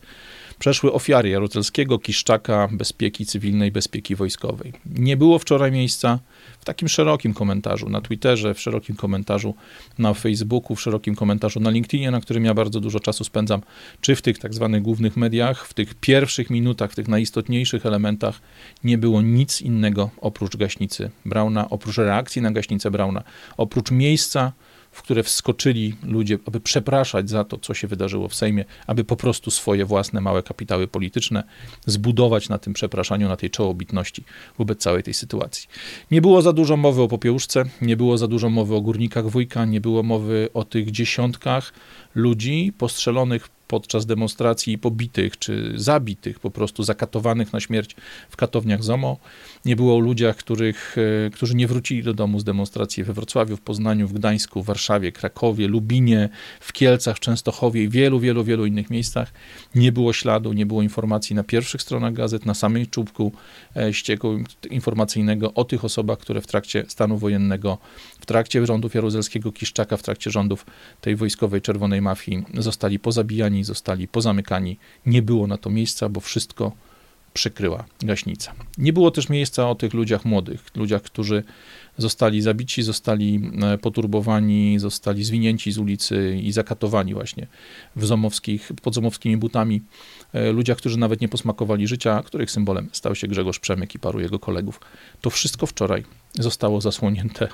przeszły 0.59 0.93
ofiary 0.93 1.29
Jaruzelskiego, 1.29 1.99
Kiszczaka, 1.99 2.69
bezpieki 2.71 3.25
cywilnej, 3.25 3.71
bezpieki 3.71 4.15
wojskowej. 4.15 4.73
Nie 4.85 5.17
było 5.17 5.39
wczoraj 5.39 5.71
miejsca 5.71 6.19
w 6.59 6.65
takim 6.65 6.87
szerokim 6.87 7.33
komentarzu 7.33 7.89
na 7.89 8.01
Twitterze, 8.01 8.53
w 8.53 8.59
szerokim 8.61 8.95
komentarzu 8.95 9.55
na 9.99 10.13
Facebooku, 10.13 10.75
w 10.75 10.81
szerokim 10.81 11.15
komentarzu 11.15 11.59
na 11.59 11.69
LinkedInie, 11.69 12.11
na 12.11 12.21
którym 12.21 12.45
ja 12.45 12.53
bardzo 12.53 12.79
dużo 12.79 12.99
czasu 12.99 13.23
spędzam, 13.23 13.61
czy 14.01 14.15
w 14.15 14.21
tych 14.21 14.39
tak 14.39 14.53
zwanych 14.53 14.81
głównych 14.81 15.17
mediach, 15.17 15.67
w 15.67 15.73
tych 15.73 15.95
pierwszych 15.95 16.49
minutach, 16.49 16.91
w 16.91 16.95
tych 16.95 17.07
najistotniejszych 17.07 17.85
elementach 17.85 18.41
nie 18.83 18.97
było 18.97 19.21
nic 19.21 19.61
innego 19.61 20.09
oprócz 20.17 20.57
gaśnicy 20.57 21.09
Brauna, 21.25 21.69
oprócz 21.69 21.97
reakcji 21.97 22.41
na 22.41 22.51
gaśnicę 22.51 22.91
Brauna, 22.91 23.23
oprócz 23.57 23.91
miejsca, 23.91 24.51
w 24.91 25.01
które 25.01 25.23
wskoczyli 25.23 25.95
ludzie, 26.03 26.37
aby 26.45 26.59
przepraszać 26.59 27.29
za 27.29 27.43
to, 27.43 27.57
co 27.57 27.73
się 27.73 27.87
wydarzyło 27.87 28.27
w 28.27 28.35
Sejmie, 28.35 28.65
aby 28.87 29.03
po 29.03 29.15
prostu 29.15 29.51
swoje 29.51 29.85
własne 29.85 30.21
małe 30.21 30.43
kapitały 30.43 30.87
polityczne 30.87 31.43
zbudować 31.85 32.49
na 32.49 32.57
tym 32.57 32.73
przepraszaniu, 32.73 33.27
na 33.27 33.37
tej 33.37 33.49
czołobitności 33.49 34.23
wobec 34.57 34.79
całej 34.79 35.03
tej 35.03 35.13
sytuacji. 35.13 35.69
Nie 36.11 36.21
było 36.21 36.41
za 36.41 36.53
dużo 36.53 36.77
mowy 36.77 37.01
o 37.01 37.07
popiełuszce, 37.07 37.63
nie 37.81 37.97
było 37.97 38.17
za 38.17 38.27
dużo 38.27 38.49
mowy 38.49 38.75
o 38.75 38.81
górnikach 38.81 39.29
wujka, 39.29 39.65
nie 39.65 39.81
było 39.81 40.03
mowy 40.03 40.49
o 40.53 40.63
tych 40.63 40.91
dziesiątkach 40.91 41.73
ludzi 42.15 42.73
postrzelonych 42.77 43.49
podczas 43.71 44.05
demonstracji 44.05 44.77
pobitych 44.77 45.37
czy 45.37 45.73
zabitych, 45.75 46.39
po 46.39 46.51
prostu 46.51 46.83
zakatowanych 46.83 47.53
na 47.53 47.59
śmierć 47.59 47.95
w 48.29 48.35
katowniach 48.35 48.83
ZOMO. 48.83 49.17
Nie 49.65 49.75
było 49.75 49.95
o 49.95 49.99
ludziach, 49.99 50.35
których, 50.35 50.95
e, 51.27 51.29
którzy 51.29 51.55
nie 51.55 51.67
wrócili 51.67 52.03
do 52.03 52.13
domu 52.13 52.39
z 52.39 52.43
demonstracji 52.43 53.03
we 53.03 53.13
Wrocławiu, 53.13 53.57
w 53.57 53.61
Poznaniu, 53.61 54.07
w 54.07 54.13
Gdańsku, 54.13 54.63
w 54.63 54.65
Warszawie, 54.65 55.11
Krakowie, 55.11 55.67
Lubinie, 55.67 56.29
w 56.59 56.73
Kielcach, 56.73 57.19
Częstochowie 57.19 57.83
i 57.83 57.89
wielu, 57.89 58.19
wielu, 58.19 58.43
wielu 58.43 58.65
innych 58.65 58.89
miejscach. 58.89 59.33
Nie 59.75 59.91
było 59.91 60.13
śladu, 60.13 60.53
nie 60.53 60.65
było 60.65 60.81
informacji 60.81 61.35
na 61.35 61.43
pierwszych 61.43 61.81
stronach 61.81 62.13
gazet, 62.13 62.45
na 62.45 62.53
samej 62.53 62.87
czubku 62.87 63.31
e, 63.75 63.93
ścieku 63.93 64.39
informacyjnego 64.71 65.53
o 65.53 65.63
tych 65.63 65.85
osobach, 65.85 66.19
które 66.19 66.41
w 66.41 66.47
trakcie 66.47 66.85
stanu 66.87 67.17
wojennego, 67.17 67.77
w 68.19 68.25
trakcie 68.25 68.65
rządów 68.65 68.95
Jaruzelskiego 68.95 69.51
Kiszczaka, 69.51 69.97
w 69.97 70.03
trakcie 70.03 70.31
rządów 70.31 70.65
tej 71.01 71.15
wojskowej 71.15 71.61
czerwonej 71.61 72.01
mafii 72.01 72.43
zostali 72.53 72.99
pozabijani 72.99 73.60
zostali 73.63 74.07
pozamykani. 74.07 74.77
Nie 75.05 75.21
było 75.21 75.47
na 75.47 75.57
to 75.57 75.69
miejsca, 75.69 76.09
bo 76.09 76.19
wszystko 76.19 76.71
przykryła 77.33 77.85
gaśnica. 77.99 78.53
Nie 78.77 78.93
było 78.93 79.11
też 79.11 79.29
miejsca 79.29 79.69
o 79.69 79.75
tych 79.75 79.93
ludziach 79.93 80.25
młodych, 80.25 80.65
ludziach, 80.75 81.01
którzy 81.01 81.43
zostali 81.97 82.41
zabici, 82.41 82.83
zostali 82.83 83.51
e, 83.61 83.77
poturbowani, 83.77 84.79
zostali 84.79 85.23
zwinięci 85.23 85.71
z 85.71 85.77
ulicy 85.77 86.39
i 86.43 86.51
zakatowani 86.51 87.13
właśnie 87.13 87.47
w 87.95 88.05
zomowskich, 88.05 88.71
pod 88.81 88.95
zomowskimi 88.95 89.37
butami. 89.37 89.81
E, 90.33 90.51
ludziach, 90.51 90.77
którzy 90.77 90.97
nawet 90.97 91.21
nie 91.21 91.29
posmakowali 91.29 91.87
życia, 91.87 92.23
których 92.25 92.51
symbolem 92.51 92.89
stał 92.91 93.15
się 93.15 93.27
Grzegorz 93.27 93.59
Przemyk 93.59 93.95
i 93.95 93.99
paru 93.99 94.19
jego 94.19 94.39
kolegów. 94.39 94.79
To 95.21 95.29
wszystko 95.29 95.65
wczoraj 95.65 96.03
zostało 96.33 96.81
zasłonięte 96.81 97.47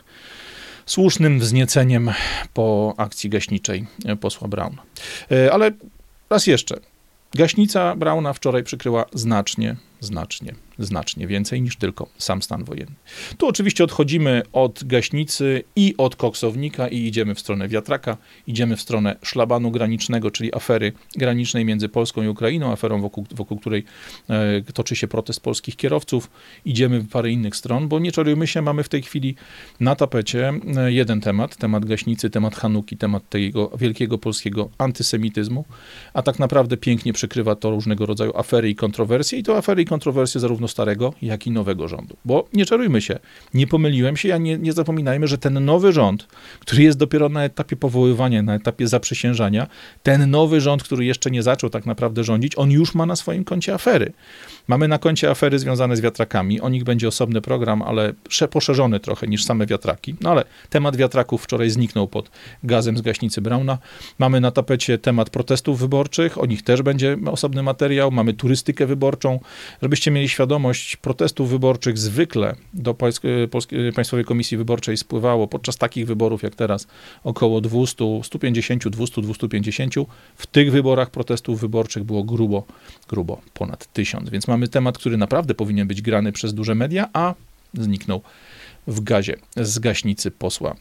słusznym 0.86 1.39
wznieceniem 1.39 2.12
po 2.54 2.93
akcji 2.98 3.30
gaśniczej 3.30 3.88
e, 4.06 4.15
posła 4.15 4.48
Brauna. 4.48 4.82
Ale 5.52 5.72
Raz 6.30 6.48
jeszcze. 6.48 6.80
Gaśnica 7.34 7.96
Brauna 7.96 8.34
wczoraj 8.34 8.63
przykryła 8.63 9.06
znacznie 9.13 9.76
znacznie, 10.00 10.56
znacznie 10.80 11.28
więcej 11.28 11.62
niż 11.62 11.76
tylko 11.76 12.08
sam 12.18 12.42
stan 12.42 12.64
wojenny. 12.64 12.96
Tu 13.38 13.48
oczywiście 13.48 13.84
odchodzimy 13.84 14.42
od 14.54 14.84
gaśnicy 14.84 15.64
i 15.76 15.96
od 15.98 16.16
koksownika 16.16 16.88
i 16.88 16.98
idziemy 16.98 17.36
w 17.36 17.40
stronę 17.40 17.68
wiatraka, 17.68 18.18
idziemy 18.48 18.76
w 18.76 18.82
stronę 18.82 19.16
szlabanu 19.24 19.72
granicznego, 19.72 20.32
czyli 20.32 20.56
afery 20.56 20.92
granicznej 21.16 21.66
między 21.66 21.90
Polską 21.90 22.24
i 22.24 22.28
Ukrainą, 22.28 22.72
aferą 22.72 23.02
wokół, 23.02 23.26
wokół 23.32 23.60
której 23.60 23.84
e, 24.30 24.62
toczy 24.74 24.96
się 24.96 25.08
protest 25.08 25.42
polskich 25.42 25.76
kierowców. 25.76 26.30
Idziemy 26.66 27.00
w 27.00 27.10
parę 27.10 27.32
innych 27.32 27.56
stron, 27.56 27.88
bo 27.88 28.00
nie 28.00 28.12
czarujmy 28.12 28.48
się, 28.48 28.62
mamy 28.62 28.84
w 28.84 28.90
tej 28.90 29.02
chwili 29.02 29.36
na 29.80 29.96
tapecie 29.96 30.54
e, 30.78 30.92
jeden 30.92 31.22
temat, 31.22 31.56
temat 31.56 31.86
gaśnicy, 31.86 32.30
temat 32.30 32.56
Hanuki, 32.56 32.98
temat 32.98 33.30
tego 33.30 33.72
wielkiego 33.78 34.18
polskiego 34.18 34.70
antysemityzmu, 34.78 35.66
a 36.14 36.22
tak 36.22 36.40
naprawdę 36.40 36.78
pięknie 36.78 37.14
przykrywa 37.14 37.56
to 37.56 37.70
różnego 37.70 38.06
rodzaju 38.06 38.38
afery 38.38 38.70
i 38.70 38.76
kontrowersje 38.76 39.40
i 39.40 39.44
to 39.44 39.58
afery 39.58 39.87
kontrowersje 39.88 40.41
zarówno 40.41 40.67
starego, 40.67 41.13
jak 41.21 41.47
i 41.47 41.52
nowego 41.52 41.88
rządu. 41.88 42.17
Bo 42.26 42.47
nie 42.54 42.65
czarujmy 42.65 43.02
się, 43.02 43.19
nie 43.54 43.67
pomyliłem 43.67 44.17
się, 44.17 44.34
a 44.34 44.38
nie, 44.38 44.58
nie 44.58 44.73
zapominajmy, 44.73 45.28
że 45.28 45.38
ten 45.38 45.65
nowy 45.65 45.93
rząd, 45.93 46.28
który 46.60 46.84
jest 46.84 46.97
dopiero 46.97 47.30
na 47.30 47.43
etapie 47.43 47.76
powoływania, 47.76 48.43
na 48.43 48.56
etapie 48.56 48.88
zaprzysiężania, 48.88 49.67
ten 50.04 50.32
nowy 50.32 50.62
rząd, 50.62 50.84
który 50.84 51.06
jeszcze 51.06 51.32
nie 51.32 51.43
zaczął 51.43 51.69
tak 51.69 51.86
naprawdę 51.86 52.23
rządzić, 52.23 52.58
on 52.58 52.71
już 52.71 52.95
ma 52.95 53.06
na 53.06 53.15
swoim 53.15 53.43
koncie 53.43 53.73
afery. 53.73 54.13
Mamy 54.68 54.88
na 54.88 54.98
koncie 54.98 55.30
afery 55.30 55.60
związane 55.60 55.98
z 55.98 56.02
wiatrakami. 56.02 56.62
O 56.62 56.70
nich 56.70 56.84
będzie 56.84 57.08
osobny 57.08 57.42
program, 57.42 57.82
ale 57.82 58.14
poszerzony 58.52 59.00
trochę 59.00 59.28
niż 59.28 59.44
same 59.44 59.66
wiatraki. 59.66 60.16
No 60.22 60.32
ale 60.32 60.44
temat 60.70 60.96
wiatraków 60.96 61.44
wczoraj 61.44 61.70
zniknął 61.70 62.08
pod 62.08 62.32
gazem 62.64 62.98
z 62.98 63.02
gaśnicy 63.02 63.42
Brauna. 63.42 63.78
Mamy 64.20 64.42
na 64.42 64.52
tapecie 64.52 64.98
temat 64.98 65.30
protestów 65.30 65.80
wyborczych. 65.80 66.38
O 66.38 66.46
nich 66.46 66.64
też 66.64 66.82
będzie 66.82 67.18
osobny 67.32 67.64
materiał. 67.64 68.12
Mamy 68.12 68.34
turystykę 68.34 68.86
wyborczą. 68.86 69.40
Żebyście 69.82 70.12
mieli 70.12 70.30
świadomość, 70.30 70.96
protestów 70.96 71.50
wyborczych 71.50 71.98
zwykle 71.98 72.56
do 72.74 72.94
Państwowej 73.96 74.26
Komisji 74.26 74.58
Wyborczej 74.58 74.98
spływało 74.98 75.48
podczas 75.48 75.78
takich 75.78 76.08
wyborów 76.08 76.44
jak 76.44 76.56
teraz 76.56 76.88
około 77.24 77.62
200, 77.62 78.24
150, 78.24 78.88
200, 78.88 79.22
250. 79.22 79.94
W 80.36 80.48
tych 80.48 80.72
wyborach 80.72 81.10
protestów 81.10 81.62
wyborczych 81.62 82.04
było 82.04 82.24
grubo, 82.24 82.64
grubo 83.10 83.42
ponad 83.54 83.94
tysiąc. 83.94 84.30
Więc 84.30 84.48
mamy 84.48 84.57
mamy 84.58 84.67
temat, 84.67 84.98
który 84.98 85.17
naprawdę 85.17 85.54
powinien 85.54 85.88
być 85.88 86.02
grany 86.02 86.32
przez 86.32 86.54
duże 86.54 86.76
media, 86.76 87.10
a 87.13 87.34
zniknął 87.74 88.22
w 88.88 89.02
gazie 89.02 89.36
z 89.56 89.80
gaśnicy 89.80 90.32
posła 90.32 90.76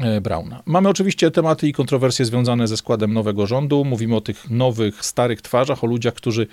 E, 0.00 0.20
Brauna. 0.20 0.62
Mamy 0.66 0.88
oczywiście 0.88 1.30
tematy 1.30 1.68
i 1.68 1.72
kontrowersje 1.72 2.24
związane 2.24 2.68
ze 2.68 2.76
składem 2.76 3.12
nowego 3.12 3.46
rządu. 3.46 3.84
Mówimy 3.84 4.16
o 4.16 4.20
tych 4.20 4.50
nowych, 4.50 5.04
starych 5.04 5.42
twarzach, 5.42 5.84
o 5.84 5.86
ludziach, 5.86 6.14
którzy 6.14 6.46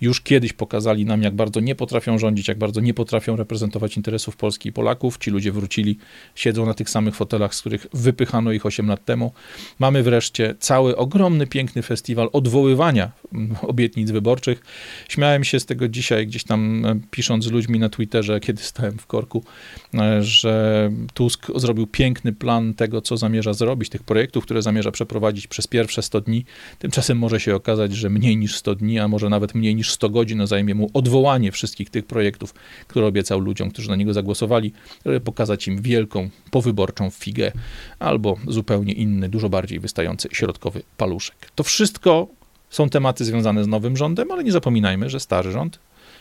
już 0.00 0.20
kiedyś 0.20 0.52
pokazali 0.52 1.04
nam, 1.04 1.22
jak 1.22 1.34
bardzo 1.34 1.60
nie 1.60 1.74
potrafią 1.74 2.18
rządzić, 2.18 2.48
jak 2.48 2.58
bardzo 2.58 2.80
nie 2.80 2.94
potrafią 2.94 3.36
reprezentować 3.36 3.96
interesów 3.96 4.36
Polski 4.36 4.68
i 4.68 4.72
Polaków. 4.72 5.18
Ci 5.18 5.30
ludzie 5.30 5.52
wrócili, 5.52 5.98
siedzą 6.34 6.66
na 6.66 6.74
tych 6.74 6.90
samych 6.90 7.14
fotelach, 7.14 7.54
z 7.54 7.60
których 7.60 7.86
wypychano 7.92 8.52
ich 8.52 8.66
8 8.66 8.88
lat 8.88 9.04
temu. 9.04 9.32
Mamy 9.78 10.02
wreszcie 10.02 10.54
cały 10.60 10.96
ogromny, 10.96 11.46
piękny 11.46 11.82
festiwal 11.82 12.28
odwoływania 12.32 13.10
obietnic 13.62 14.10
wyborczych. 14.10 14.62
Śmiałem 15.08 15.44
się 15.44 15.60
z 15.60 15.66
tego 15.66 15.88
dzisiaj, 15.88 16.26
gdzieś 16.26 16.44
tam 16.44 16.86
e, 16.86 17.00
pisząc 17.10 17.44
z 17.44 17.50
ludźmi 17.50 17.78
na 17.78 17.88
Twitterze, 17.88 18.40
kiedy 18.46 18.62
stałem 18.62 18.98
w 18.98 19.06
korku, 19.06 19.44
e, 19.94 20.22
że 20.22 20.90
Tusk 21.14 21.46
zrobił 21.56 21.86
piękny 21.86 22.32
plan 22.32 22.74
tego, 22.74 23.00
co 23.00 23.16
zamierza 23.16 23.52
zrobić, 23.52 23.88
tych 23.88 24.02
projektów, 24.02 24.44
które 24.44 24.62
zamierza 24.62 24.90
przeprowadzić 24.90 25.46
przez 25.46 25.66
pierwsze 25.66 26.02
100 26.02 26.20
dni. 26.20 26.44
Tymczasem 26.78 27.18
może 27.18 27.40
się 27.40 27.54
okazać, 27.54 27.92
że 27.92 28.10
mniej 28.10 28.36
niż 28.36 28.56
100 28.56 28.74
dni, 28.74 28.98
a 28.98 29.08
może 29.08 29.28
nawet 29.28 29.54
mniej 29.54 29.74
niż 29.74 29.90
100 29.90 30.10
godzin 30.10 30.46
zajmie 30.46 30.74
mu 30.74 30.90
odwołanie 30.94 31.52
wszystkich 31.52 31.90
tych 31.90 32.06
projektów, 32.06 32.54
które 32.88 33.06
obiecał 33.06 33.40
ludziom, 33.40 33.70
którzy 33.70 33.88
na 33.88 33.96
niego 33.96 34.12
zagłosowali, 34.12 34.72
żeby 35.06 35.20
pokazać 35.20 35.68
im 35.68 35.82
wielką, 35.82 36.30
powyborczą 36.50 37.10
figę 37.10 37.52
albo 37.98 38.36
zupełnie 38.48 38.92
inny, 38.92 39.28
dużo 39.28 39.48
bardziej 39.48 39.80
wystający 39.80 40.28
środkowy 40.32 40.82
paluszek. 40.96 41.36
To 41.54 41.64
wszystko 41.64 42.28
są 42.76 42.88
tematy 42.88 43.24
związane 43.24 43.64
z 43.64 43.66
nowym 43.66 43.96
rządem, 43.96 44.30
ale 44.30 44.44
nie 44.44 44.52
zapominajmy, 44.52 45.10
że 45.10 45.20
stary 45.20 45.52
rząd 45.52 45.78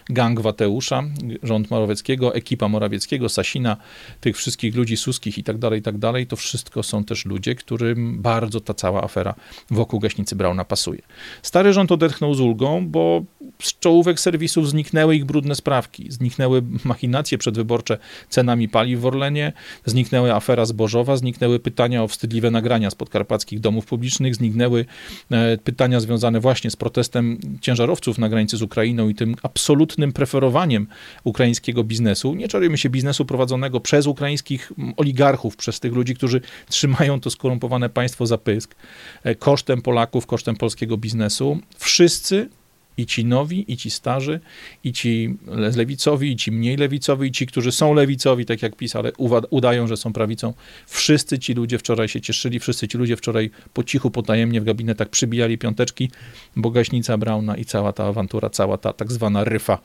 gang 0.10 0.40
Wateusza, 0.40 1.04
rząd 1.44 1.72
Morawieckiego, 1.72 2.36
ekipa 2.36 2.68
Morawieckiego, 2.68 3.30
Sasina, 3.30 3.78
tych 4.22 4.38
wszystkich 4.38 4.76
ludzi 4.76 4.98
suskich 4.98 5.38
i 5.38 5.44
tak 5.44 5.58
dalej, 5.58 5.80
i 5.80 5.84
tak 5.84 5.98
dalej, 5.98 6.28
to 6.28 6.36
wszystko 6.36 6.84
są 6.84 7.04
też 7.04 7.26
ludzie, 7.26 7.56
którym 7.56 8.22
bardzo 8.22 8.62
ta 8.62 8.74
cała 8.74 9.04
afera 9.04 9.36
wokół 9.72 10.00
gaśnicy 10.00 10.36
Brauna 10.36 10.66
pasuje. 10.66 11.02
Stary 11.42 11.74
rząd 11.74 11.92
odetchnął 11.92 12.34
z 12.34 12.40
ulgą, 12.40 12.88
bo 12.88 13.24
z 13.62 13.80
czołówek 13.80 14.20
serwisów 14.20 14.70
zniknęły 14.70 15.16
ich 15.16 15.26
brudne 15.26 15.56
sprawki, 15.56 16.12
zniknęły 16.12 16.64
machinacje 16.84 17.38
przedwyborcze 17.38 17.98
cenami 18.30 18.70
paliw 18.70 19.02
w 19.02 19.06
Orlenie, 19.06 19.54
zniknęły 19.86 20.34
afera 20.34 20.66
zbożowa, 20.66 21.18
zniknęły 21.18 21.60
pytania 21.60 22.04
o 22.04 22.08
wstydliwe 22.08 22.52
nagrania 22.52 22.90
z 22.90 22.96
podkarpackich 22.96 23.60
domów 23.60 23.86
publicznych, 23.86 24.36
zniknęły 24.36 24.86
e, 25.32 25.58
pytania 25.58 26.00
związane 26.00 26.40
właśnie 26.40 26.72
z 26.72 26.76
protestem 26.76 27.38
ciężarowców 27.62 28.18
na 28.18 28.30
granicy 28.30 28.58
z 28.58 28.62
Ukrainą 28.62 29.10
i 29.10 29.16
tym 29.16 29.36
absolutnym 29.44 30.14
preferowaniem 30.14 30.88
ukraińskiego 31.24 31.84
biznesu. 31.84 32.36
Nie 32.36 32.48
czarujmy 32.48 32.78
się 32.78 32.90
biznesu 32.90 33.26
prowadzonego 33.26 33.80
przez 33.80 34.08
ukraińskich 34.08 34.72
oligarchów, 34.98 35.56
przez 35.56 35.80
tych 35.80 35.94
ludzi, 35.94 36.16
którzy 36.16 36.42
trzymają 36.70 37.20
to 37.20 37.30
skorumpowane 37.30 37.90
państwo 37.90 38.26
za 38.26 38.38
pysk, 38.38 38.76
e, 39.24 39.36
kosztem 39.36 39.82
Polaków, 39.82 40.26
kosztem 40.26 40.56
polskiego 40.56 40.98
biznesu. 40.98 41.60
Wszyscy 41.78 42.50
i 42.98 43.06
ci 43.06 43.26
nowi, 43.26 43.72
i 43.74 43.78
ci 43.78 43.90
starzy, 43.90 44.40
i 44.84 44.94
ci 44.94 45.38
lewicowi, 45.48 46.32
i 46.32 46.36
ci 46.36 46.52
mniej 46.52 46.78
lewicowi, 46.78 47.28
i 47.28 47.32
ci, 47.32 47.48
którzy 47.48 47.72
są 47.72 47.94
lewicowi, 47.94 48.46
tak 48.46 48.62
jak 48.62 48.76
PiS, 48.76 48.96
ale 48.96 49.12
udają, 49.50 49.88
że 49.88 49.98
są 49.98 50.14
prawicą. 50.14 50.54
Wszyscy 50.88 51.40
ci 51.40 51.54
ludzie 51.54 51.78
wczoraj 51.78 52.08
się 52.08 52.22
cieszyli, 52.22 52.60
wszyscy 52.60 52.88
ci 52.88 52.98
ludzie 52.98 53.16
wczoraj 53.16 53.50
po 53.74 53.84
cichu, 53.84 54.12
potajemnie 54.12 54.62
w 54.62 54.64
gabinetach 54.64 55.10
przybijali 55.10 55.58
piąteczki, 55.58 56.12
bo 56.56 56.70
gaśnica 56.70 57.18
Brauna 57.18 57.58
i 57.58 57.66
cała 57.66 57.94
ta 57.94 58.06
awantura, 58.06 58.50
cała 58.50 58.78
ta 58.78 58.94
tak 58.94 59.12
zwana 59.12 59.44
ryfa 59.44 59.78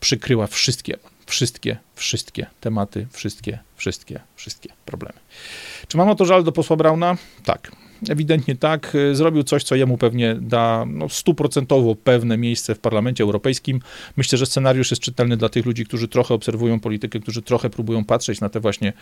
przykryła 0.00 0.46
wszystkie, 0.46 0.96
wszystkie, 1.26 1.76
wszystkie 1.94 2.46
tematy, 2.60 3.06
wszystkie, 3.12 3.58
wszystkie, 3.76 4.20
wszystkie 4.36 4.72
problemy. 4.84 5.18
Czy 5.88 5.96
mam 5.96 6.08
o 6.08 6.14
to 6.14 6.24
żal 6.24 6.44
do 6.44 6.52
posła 6.52 6.76
Brauna? 6.76 7.16
Tak. 7.44 7.89
Ewidentnie 8.08 8.56
tak. 8.56 8.96
Zrobił 9.12 9.42
coś, 9.42 9.64
co 9.64 9.74
jemu 9.74 9.98
pewnie 9.98 10.36
da 10.40 10.84
no, 10.88 11.08
stuprocentowo 11.08 11.94
pewne 11.94 12.38
miejsce 12.38 12.74
w 12.74 12.78
Parlamencie 12.78 13.24
Europejskim. 13.24 13.80
Myślę, 14.16 14.38
że 14.38 14.46
scenariusz 14.46 14.90
jest 14.90 15.02
czytelny 15.02 15.36
dla 15.36 15.48
tych 15.48 15.66
ludzi, 15.66 15.84
którzy 15.84 16.08
trochę 16.08 16.34
obserwują 16.34 16.80
politykę, 16.80 17.20
którzy 17.20 17.42
trochę 17.42 17.70
próbują 17.70 18.04
patrzeć 18.04 18.40
na 18.40 18.48
te 18.48 18.60
właśnie 18.60 18.92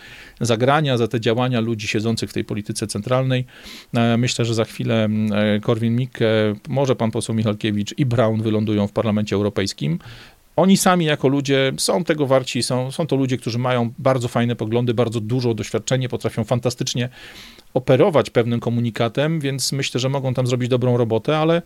zagrania, 0.41 0.97
za 0.97 1.07
te 1.07 1.19
działania 1.19 1.59
ludzi 1.59 1.87
siedzących 1.87 2.29
w 2.29 2.33
tej 2.33 2.43
polityce 2.43 2.87
centralnej. 2.87 3.45
E, 3.93 4.17
myślę, 4.17 4.45
że 4.45 4.53
za 4.53 4.65
chwilę 4.65 5.07
e, 5.31 5.59
Korwin-Mikke, 5.59 6.55
może 6.69 6.95
pan 6.95 7.11
poseł 7.11 7.35
Michalkiewicz 7.35 7.93
i 7.97 8.05
Brown 8.05 8.41
wylądują 8.41 8.87
w 8.87 8.91
Parlamencie 8.91 9.35
Europejskim. 9.35 9.99
Oni 10.59 10.77
sami 10.77 11.05
jako 11.05 11.27
ludzie 11.27 11.73
są 11.77 12.03
tego 12.03 12.27
warci, 12.27 12.63
są, 12.63 12.91
są 12.91 13.07
to 13.07 13.15
ludzie, 13.15 13.37
którzy 13.37 13.59
mają 13.59 13.91
bardzo 13.99 14.27
fajne 14.27 14.55
poglądy, 14.55 14.93
bardzo 14.93 15.19
dużo 15.19 15.53
doświadczenie, 15.53 16.09
potrafią 16.09 16.43
fantastycznie 16.43 17.09
operować 17.73 18.29
pewnym 18.29 18.59
komunikatem, 18.59 19.39
więc 19.39 19.71
myślę, 19.71 19.99
że 19.99 20.09
mogą 20.09 20.33
tam 20.33 20.47
zrobić 20.47 20.69
dobrą 20.69 20.97
robotę, 20.97 21.37
ale 21.37 21.61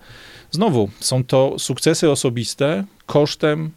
znowu 0.51 0.89
są 0.99 1.23
to 1.23 1.59
sukcesy 1.59 2.11
osobiste 2.11 2.83
kosztem 3.05 3.71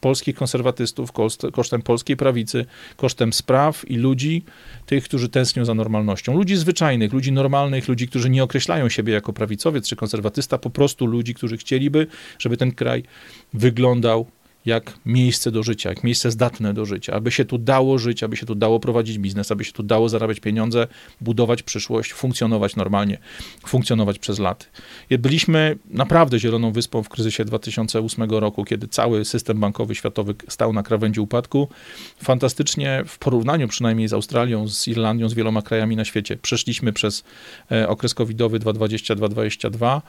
polskich 0.00 0.36
konserwatystów, 0.36 1.12
kosztem 1.52 1.82
polskiej 1.82 2.16
prawicy, 2.16 2.66
kosztem 2.96 3.32
spraw 3.32 3.90
i 3.90 3.96
ludzi, 3.96 4.44
tych, 4.86 5.04
którzy 5.04 5.28
tęsknią 5.28 5.64
za 5.64 5.74
normalnością. 5.74 6.36
Ludzi 6.36 6.56
zwyczajnych, 6.56 7.12
ludzi 7.12 7.32
normalnych, 7.32 7.88
ludzi, 7.88 8.08
którzy 8.08 8.30
nie 8.30 8.44
określają 8.44 8.88
siebie 8.88 9.12
jako 9.12 9.32
prawicowiec 9.32 9.88
czy 9.88 9.96
konserwatysta, 9.96 10.58
po 10.58 10.70
prostu 10.70 11.06
ludzi, 11.06 11.34
którzy 11.34 11.56
chcieliby, 11.56 12.06
żeby 12.38 12.56
ten 12.56 12.72
kraj 12.72 13.02
wyglądał 13.54 14.26
jak 14.66 14.98
miejsce 15.06 15.50
do 15.50 15.62
życia, 15.62 15.88
jak 15.88 16.04
miejsce 16.04 16.30
zdatne 16.30 16.74
do 16.74 16.84
życia, 16.84 17.12
aby 17.12 17.30
się 17.30 17.44
tu 17.44 17.58
dało 17.58 17.98
żyć, 17.98 18.22
aby 18.22 18.36
się 18.36 18.46
tu 18.46 18.54
dało 18.54 18.80
prowadzić 18.80 19.18
biznes, 19.18 19.52
aby 19.52 19.64
się 19.64 19.72
tu 19.72 19.82
dało 19.82 20.08
zarabiać 20.08 20.40
pieniądze, 20.40 20.86
budować 21.20 21.62
przyszłość, 21.62 22.12
funkcjonować 22.12 22.76
normalnie, 22.76 23.18
funkcjonować 23.66 24.18
przez 24.18 24.38
lat. 24.38 24.70
Byliśmy 25.18 25.78
naprawdę 25.90 26.38
zieloną 26.38 26.72
wyspą 26.72 27.02
w 27.02 27.08
kryzysie 27.08 27.44
2008 27.44 28.30
roku, 28.30 28.64
kiedy 28.64 28.88
cały 28.88 29.24
system 29.24 29.60
bankowy 29.60 29.94
światowy 29.94 30.34
stał 30.48 30.72
na 30.72 30.82
krawędzi 30.82 31.20
upadku. 31.20 31.68
Fantastycznie 32.22 33.02
w 33.06 33.18
porównaniu 33.18 33.68
przynajmniej 33.68 34.08
z 34.08 34.12
Australią, 34.12 34.68
z 34.68 34.88
Irlandią, 34.88 35.28
z 35.28 35.34
wieloma 35.34 35.62
krajami 35.62 35.96
na 35.96 36.04
świecie 36.04 36.36
przeszliśmy 36.36 36.92
przez 36.92 37.24
e, 37.72 37.88
okres 37.88 38.14
covidowy 38.14 38.60
2020-2022. 38.60 40.00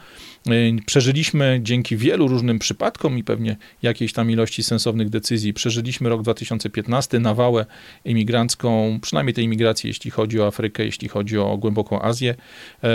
E, 0.48 0.52
przeżyliśmy 0.86 1.60
dzięki 1.64 1.98
wielu 1.98 2.28
różnym 2.28 2.60
przypadkom 2.60 3.18
i 3.18 3.24
pewnie 3.24 3.58
jakiejś 3.82 4.14
tam 4.14 4.32
ilości 4.32 4.45
ilości 4.46 4.64
sensownych 4.64 5.10
decyzji. 5.10 5.54
Przeżyliśmy 5.54 6.10
rok 6.10 6.22
2015, 6.22 7.20
nawałę 7.20 7.66
imigrancką, 8.06 9.00
przynajmniej 9.02 9.34
tej 9.34 9.46
imigracji, 9.46 9.88
jeśli 9.88 10.12
chodzi 10.12 10.42
o 10.42 10.48
Afrykę, 10.48 10.86
jeśli 10.86 11.08
chodzi 11.08 11.38
o 11.38 11.58
głęboką 11.58 12.02
Azję. 12.02 12.36
E, 12.84 12.88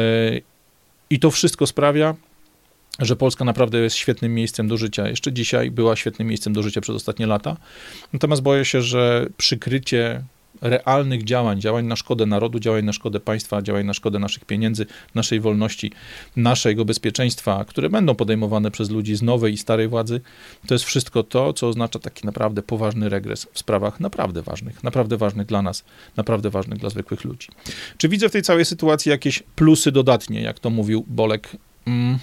I 1.11 1.19
to 1.19 1.31
wszystko 1.31 1.67
sprawia, 1.67 2.15
że 2.99 3.17
Polska 3.17 3.45
naprawdę 3.45 3.79
jest 3.79 3.97
świetnym 3.97 4.35
miejscem 4.35 4.69
do 4.69 4.77
życia. 4.77 5.09
Jeszcze 5.09 5.33
dzisiaj 5.33 5.71
była 5.71 5.97
świetnym 5.97 6.29
miejscem 6.29 6.53
do 6.53 6.63
życia 6.63 6.81
przez 6.81 6.97
ostatnie 6.97 7.27
lata. 7.27 7.57
Natomiast 8.13 8.43
boję 8.43 8.65
się, 8.65 8.83
że 8.83 9.27
przykrycie 9.37 10.23
realnych 10.61 11.25
działań, 11.25 11.61
działań 11.61 11.87
na 11.87 11.97
szkodę 11.97 12.27
narodu, 12.27 12.59
działań 12.59 12.85
na 12.85 12.93
szkodę 12.93 13.21
państwa, 13.21 13.63
działań 13.63 13.87
na 13.87 13.95
szkodę 13.95 14.19
naszych 14.19 14.45
pieniędzy, 14.45 14.87
naszej 15.15 15.41
wolności, 15.41 15.93
naszego 16.37 16.85
bezpieczeństwa, 16.85 17.65
które 17.65 17.89
będą 17.89 18.15
podejmowane 18.15 18.71
przez 18.71 18.91
ludzi 18.91 19.17
z 19.17 19.23
nowej 19.23 19.53
i 19.53 19.57
starej 19.57 19.89
władzy, 19.89 20.21
to 20.67 20.75
jest 20.75 20.85
wszystko 20.85 21.23
to, 21.23 21.53
co 21.53 21.69
oznacza 21.69 21.99
taki 21.99 22.27
naprawdę 22.27 22.63
poważny 22.63 23.09
regres 23.09 23.47
w 23.53 23.59
sprawach 23.59 24.01
naprawdę 24.01 24.43
ważnych, 24.43 24.83
naprawdę 24.83 25.17
ważnych 25.17 25.47
dla 25.47 25.63
nas, 25.63 25.85
naprawdę 26.17 26.51
ważnych 26.51 26.79
dla 26.79 26.91
zwykłych 26.91 27.25
ludzi. 27.25 27.49
Czy 27.97 28.09
widzę 28.09 28.29
w 28.29 28.33
tej 28.33 28.43
całej 28.43 28.65
sytuacji 28.65 29.11
jakieś 29.11 29.43
plusy 29.57 29.93
dodatnie, 29.93 30.43
jak 30.43 30.59
to 30.59 30.71
mówił 30.71 31.05
Bolek 31.07 31.57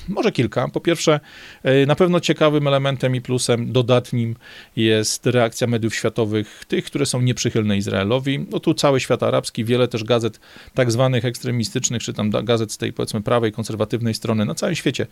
może 0.07 0.31
kilka. 0.31 0.67
Po 0.67 0.79
pierwsze, 0.79 1.19
e, 1.63 1.85
na 1.85 1.95
pewno 1.95 2.19
ciekawym 2.19 2.67
elementem 2.67 3.15
i 3.15 3.21
plusem 3.21 3.71
dodatnim 3.71 4.35
jest 4.75 5.25
reakcja 5.25 5.67
mediów 5.67 5.95
światowych, 5.95 6.65
tych, 6.67 6.85
które 6.85 7.05
są 7.05 7.21
nieprzychylne 7.21 7.77
Izraelowi. 7.77 8.45
No 8.51 8.59
tu 8.59 8.73
cały 8.73 8.99
świat 8.99 9.23
arabski, 9.23 9.65
wiele 9.65 9.87
też 9.87 10.03
gazet 10.03 10.39
tak 10.73 10.91
zwanych 10.91 11.25
ekstremistycznych, 11.25 12.03
czy 12.03 12.13
tam 12.13 12.29
gazet 12.29 12.71
z 12.71 12.77
tej 12.77 12.93
powiedzmy 12.93 13.21
prawej, 13.21 13.51
konserwatywnej 13.51 14.13
strony 14.13 14.45
na 14.45 14.55
całym 14.55 14.75
świecie 14.75 15.07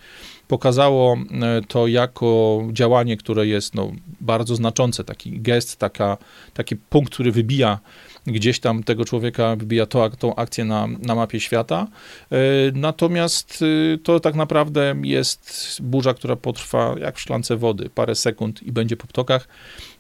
pokazało 0.48 1.18
e, 1.42 1.62
to 1.68 1.88
jako 1.88 2.62
działanie, 2.72 3.18
które 3.18 3.48
jest 3.48 3.76
no, 3.76 3.92
bardzo 4.22 4.56
znaczące, 4.56 5.04
taki 5.04 5.40
gest, 5.40 5.78
taka, 5.78 6.18
taki 6.54 6.76
punkt, 6.76 7.14
który 7.14 7.32
wybija 7.32 7.80
gdzieś 8.28 8.60
tam 8.60 8.84
tego 8.84 9.06
człowieka 9.06 9.56
wybija 9.56 9.86
to, 9.86 10.10
tą 10.10 10.36
akcję 10.36 10.66
na, 10.66 10.88
na 10.88 11.16
mapie 11.16 11.40
świata. 11.40 11.88
E, 12.32 12.38
natomiast 12.74 13.64
e, 13.94 13.98
to 13.98 14.20
tak 14.20 14.36
naprawdę 14.36 14.96
jest 15.04 15.78
burza, 15.82 16.14
która 16.14 16.36
potrwa 16.36 16.96
jak 17.00 17.16
w 17.18 17.22
szklance 17.22 17.58
wody, 17.58 17.90
parę 17.96 18.16
sekund 18.16 18.64
i 18.64 18.72
będzie 18.72 18.98
po 18.98 19.08
ptokach 19.08 19.48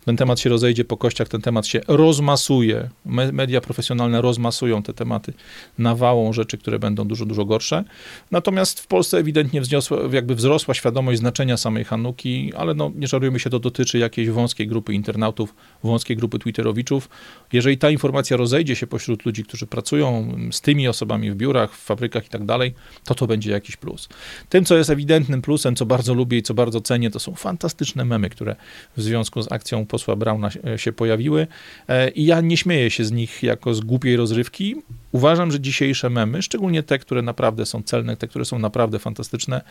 ten 0.05 0.17
temat 0.17 0.39
się 0.39 0.49
rozejdzie 0.49 0.85
po 0.85 0.97
kościach, 0.97 1.29
ten 1.29 1.41
temat 1.41 1.67
się 1.67 1.81
rozmasuje. 1.87 2.89
Media 3.33 3.61
profesjonalne 3.61 4.21
rozmasują 4.21 4.83
te 4.83 4.93
tematy 4.93 5.33
nawałą 5.77 6.33
rzeczy, 6.33 6.57
które 6.57 6.79
będą 6.79 7.07
dużo, 7.07 7.25
dużo 7.25 7.45
gorsze. 7.45 7.83
Natomiast 8.31 8.79
w 8.79 8.87
Polsce 8.87 9.17
ewidentnie 9.17 9.61
wzniosła, 9.61 9.97
jakby 10.11 10.35
wzrosła 10.35 10.73
świadomość 10.73 11.19
znaczenia 11.19 11.57
samej 11.57 11.83
Hanuki, 11.83 12.53
ale 12.57 12.73
no, 12.73 12.91
nie 12.95 13.07
żarujmy 13.07 13.39
się, 13.39 13.49
to 13.49 13.59
dotyczy 13.59 13.97
jakiejś 13.97 14.29
wąskiej 14.29 14.67
grupy 14.67 14.93
internautów, 14.93 15.55
wąskiej 15.83 16.17
grupy 16.17 16.39
twitterowiczów. 16.39 17.09
Jeżeli 17.53 17.77
ta 17.77 17.89
informacja 17.89 18.37
rozejdzie 18.37 18.75
się 18.75 18.87
pośród 18.87 19.25
ludzi, 19.25 19.43
którzy 19.43 19.67
pracują 19.67 20.37
z 20.51 20.61
tymi 20.61 20.87
osobami 20.87 21.31
w 21.31 21.35
biurach, 21.35 21.73
w 21.73 21.83
fabrykach 21.83 22.25
i 22.25 22.29
tak 22.29 22.45
dalej, 22.45 22.73
to 23.03 23.15
to 23.15 23.27
będzie 23.27 23.51
jakiś 23.51 23.77
plus. 23.77 24.09
Tym, 24.49 24.65
co 24.65 24.77
jest 24.77 24.89
ewidentnym 24.89 25.41
plusem, 25.41 25.75
co 25.75 25.85
bardzo 25.85 26.13
lubię 26.13 26.37
i 26.37 26.43
co 26.43 26.53
bardzo 26.53 26.81
cenię, 26.81 27.11
to 27.11 27.19
są 27.19 27.35
fantastyczne 27.35 28.05
memy, 28.05 28.29
które 28.29 28.55
w 28.97 29.01
związku 29.01 29.41
z 29.41 29.51
akcją 29.51 29.85
posła 29.95 30.15
Brauna 30.15 30.49
się 30.77 30.91
pojawiły 30.91 31.47
e, 31.87 32.09
i 32.09 32.25
ja 32.25 32.41
nie 32.41 32.57
śmieję 32.57 32.91
się 32.91 33.05
z 33.05 33.11
nich 33.11 33.43
jako 33.43 33.73
z 33.73 33.81
głupiej 33.81 34.15
rozrywki. 34.15 34.75
Uważam, 35.11 35.51
że 35.51 35.59
dzisiejsze 35.59 36.09
memy, 36.09 36.41
szczególnie 36.41 36.83
te, 36.83 36.99
które 36.99 37.21
naprawdę 37.21 37.65
są 37.65 37.83
celne, 37.83 38.17
te, 38.17 38.27
które 38.27 38.45
są 38.45 38.59
naprawdę 38.59 38.99
fantastyczne, 38.99 39.61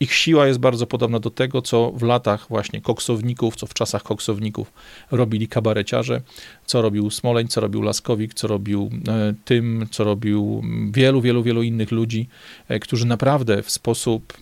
ich 0.00 0.14
siła 0.14 0.46
jest 0.46 0.58
bardzo 0.58 0.86
podobna 0.86 1.20
do 1.20 1.30
tego, 1.30 1.62
co 1.62 1.92
w 1.92 2.02
latach 2.02 2.46
właśnie 2.48 2.80
koksowników, 2.80 3.56
co 3.56 3.66
w 3.66 3.74
czasach 3.74 4.02
koksowników 4.02 4.72
robili 5.10 5.48
kabareciarze, 5.48 6.20
co 6.66 6.82
robił 6.82 7.10
Smoleń, 7.10 7.48
co 7.48 7.60
robił 7.60 7.82
Laskowik, 7.82 8.34
co 8.34 8.48
robił 8.48 8.90
e, 9.08 9.34
Tym, 9.44 9.86
co 9.90 10.04
robił 10.04 10.62
wielu, 10.90 11.20
wielu, 11.20 11.42
wielu 11.42 11.62
innych 11.62 11.90
ludzi, 11.90 12.28
e, 12.68 12.80
którzy 12.80 13.06
naprawdę 13.06 13.62
w 13.62 13.70
sposób 13.70 14.32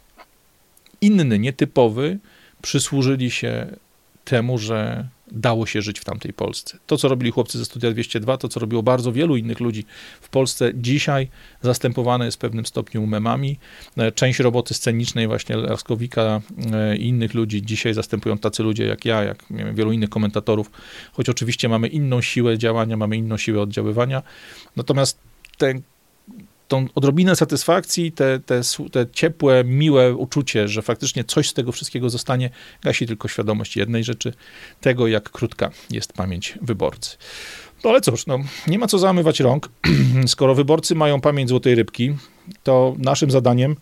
inny, 1.01 1.39
nietypowy 1.39 2.19
przysłużyli 2.63 3.31
się 3.31 3.67
temu, 4.25 4.59
że 4.59 5.09
dało 5.33 5.67
się 5.67 5.83
żyć 5.83 6.01
w 6.01 6.05
tamtej 6.05 6.33
Polsce. 6.33 6.79
To, 6.87 6.97
co 6.97 7.09
robili 7.09 7.31
chłopcy 7.31 7.59
ze 7.59 7.65
Studia 7.65 7.91
202, 7.91 8.37
to, 8.37 8.49
co 8.49 8.61
robiło 8.61 8.83
bardzo 8.83 9.13
wielu 9.13 9.37
innych 9.37 9.61
ludzi 9.61 9.85
w 10.21 10.29
Polsce, 10.29 10.71
dzisiaj 10.75 11.29
zastępowane 11.63 12.25
jest 12.25 12.37
w 12.37 12.41
pewnym 12.41 12.67
stopniu 12.67 13.07
memami. 13.07 13.59
E, 13.97 14.13
część 14.13 14.39
roboty 14.39 14.75
scenicznej 14.75 15.27
właśnie 15.27 15.57
Laskowika 15.57 16.41
e, 16.73 16.97
i 16.97 17.09
innych 17.09 17.35
ludzi 17.35 17.63
dzisiaj 17.63 17.95
zastępują 17.95 18.39
tacy 18.39 18.63
ludzie 18.63 18.87
jak 18.87 19.05
ja, 19.05 19.23
jak 19.23 19.45
wielu 19.75 19.93
innych 19.93 20.11
komentatorów, 20.11 20.71
choć 21.13 21.29
oczywiście 21.29 21.69
mamy 21.69 21.89
inną 21.89 22.21
siłę 22.21 22.59
działania, 22.59 22.97
mamy 22.97 23.17
inną 23.17 23.37
siłę 23.37 23.61
oddziaływania. 23.61 24.23
Natomiast 24.77 25.19
ten 25.59 25.83
tą 26.73 26.87
odrobinę 26.95 27.37
satysfakcji, 27.37 28.13
te, 28.13 28.41
te, 28.41 28.61
te 28.93 29.07
ciepłe, 29.13 29.65
miłe 29.65 30.15
uczucie, 30.15 30.69
że 30.69 30.83
faktycznie 30.83 31.25
coś 31.25 31.49
z 31.49 31.55
tego 31.55 31.73
wszystkiego 31.73 32.11
zostanie, 32.11 32.51
gasi 32.83 33.07
tylko 33.07 33.29
świadomość 33.29 33.77
jednej 33.77 34.05
rzeczy, 34.05 34.33
tego 34.81 35.09
jak 35.09 35.31
krótka 35.31 35.71
jest 35.91 36.13
pamięć 36.13 36.59
wyborcy. 36.63 37.17
No 37.85 37.91
ale 37.91 38.01
cóż, 38.01 38.27
no, 38.27 38.39
nie 38.67 38.79
ma 38.79 38.87
co 38.87 38.99
zamywać 38.99 39.41
rąk. 39.41 39.69
Skoro 40.27 40.55
wyborcy 40.55 40.95
mają 40.95 41.21
pamięć 41.21 41.49
złotej 41.49 41.75
rybki, 41.75 42.17
to 42.63 42.95
naszym 42.99 43.31
zadaniem 43.31 43.77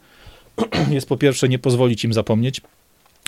jest 0.91 1.09
po 1.09 1.17
pierwsze 1.17 1.49
nie 1.49 1.59
pozwolić 1.59 2.05
im 2.05 2.13
zapomnieć, 2.13 2.61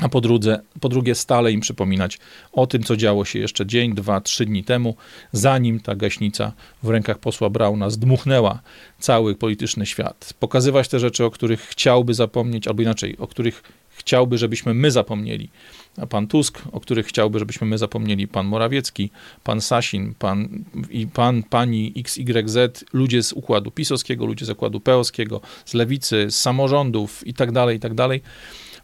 a 0.02 0.08
po, 0.08 0.20
drugie, 0.20 0.58
po 0.80 0.88
drugie 0.88 1.14
stale 1.14 1.52
im 1.52 1.60
przypominać 1.60 2.18
o 2.52 2.66
tym, 2.66 2.82
co 2.82 2.96
działo 2.96 3.24
się 3.24 3.38
jeszcze 3.38 3.66
dzień, 3.66 3.94
dwa, 3.94 4.20
trzy 4.20 4.46
dni 4.46 4.64
temu, 4.64 4.96
zanim 5.32 5.80
ta 5.80 5.94
gaśnica 5.94 6.52
w 6.82 6.88
rękach 6.88 7.18
posła 7.18 7.50
Brauna 7.50 7.90
zdmuchnęła 7.90 8.60
cały 8.98 9.34
polityczny 9.34 9.86
świat. 9.86 10.34
Pokazywać 10.40 10.88
te 10.88 10.98
rzeczy, 10.98 11.24
o 11.24 11.30
których 11.30 11.60
chciałby 11.60 12.14
zapomnieć, 12.14 12.68
albo 12.68 12.82
inaczej, 12.82 13.18
o 13.18 13.26
których 13.26 13.62
chciałby, 13.90 14.38
żebyśmy 14.38 14.74
my 14.74 14.90
zapomnieli. 14.90 15.48
Pan 16.10 16.26
Tusk, 16.26 16.62
o 16.72 16.80
których 16.80 17.06
chciałby, 17.06 17.38
żebyśmy 17.38 17.66
my 17.66 17.78
zapomnieli, 17.78 18.28
pan 18.28 18.46
Morawiecki, 18.46 19.10
pan 19.44 19.60
Sasin, 19.60 20.14
pan 20.18 20.64
i 20.90 21.06
pan, 21.06 21.42
pani 21.42 21.92
XYZ, 21.96 22.84
ludzie 22.92 23.22
z 23.22 23.32
układu 23.32 23.70
pisowskiego, 23.70 24.26
ludzie 24.26 24.46
z 24.46 24.50
układu 24.50 24.80
peowskiego, 24.80 25.40
z 25.64 25.74
lewicy, 25.74 26.26
z 26.30 26.40
samorządów 26.40 27.26
i 27.26 27.34
tak 27.34 27.52
dalej, 27.52 27.76
i 27.76 27.80
tak 27.80 27.94
dalej 27.94 28.22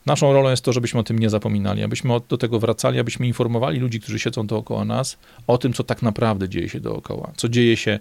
Naszą 0.06 0.32
rolą 0.32 0.50
jest 0.50 0.64
to, 0.64 0.72
żebyśmy 0.72 1.00
o 1.00 1.02
tym 1.02 1.18
nie 1.18 1.30
zapominali, 1.30 1.82
abyśmy 1.82 2.14
do 2.28 2.38
tego 2.38 2.58
wracali, 2.58 2.98
abyśmy 2.98 3.26
informowali 3.26 3.78
ludzi, 3.78 4.00
którzy 4.00 4.18
siedzą 4.18 4.46
dookoła 4.46 4.84
nas, 4.84 5.18
o 5.46 5.58
tym, 5.58 5.72
co 5.72 5.84
tak 5.84 6.02
naprawdę 6.02 6.48
dzieje 6.48 6.68
się 6.68 6.80
dookoła, 6.80 7.32
co 7.36 7.48
dzieje 7.48 7.76
się 7.76 7.98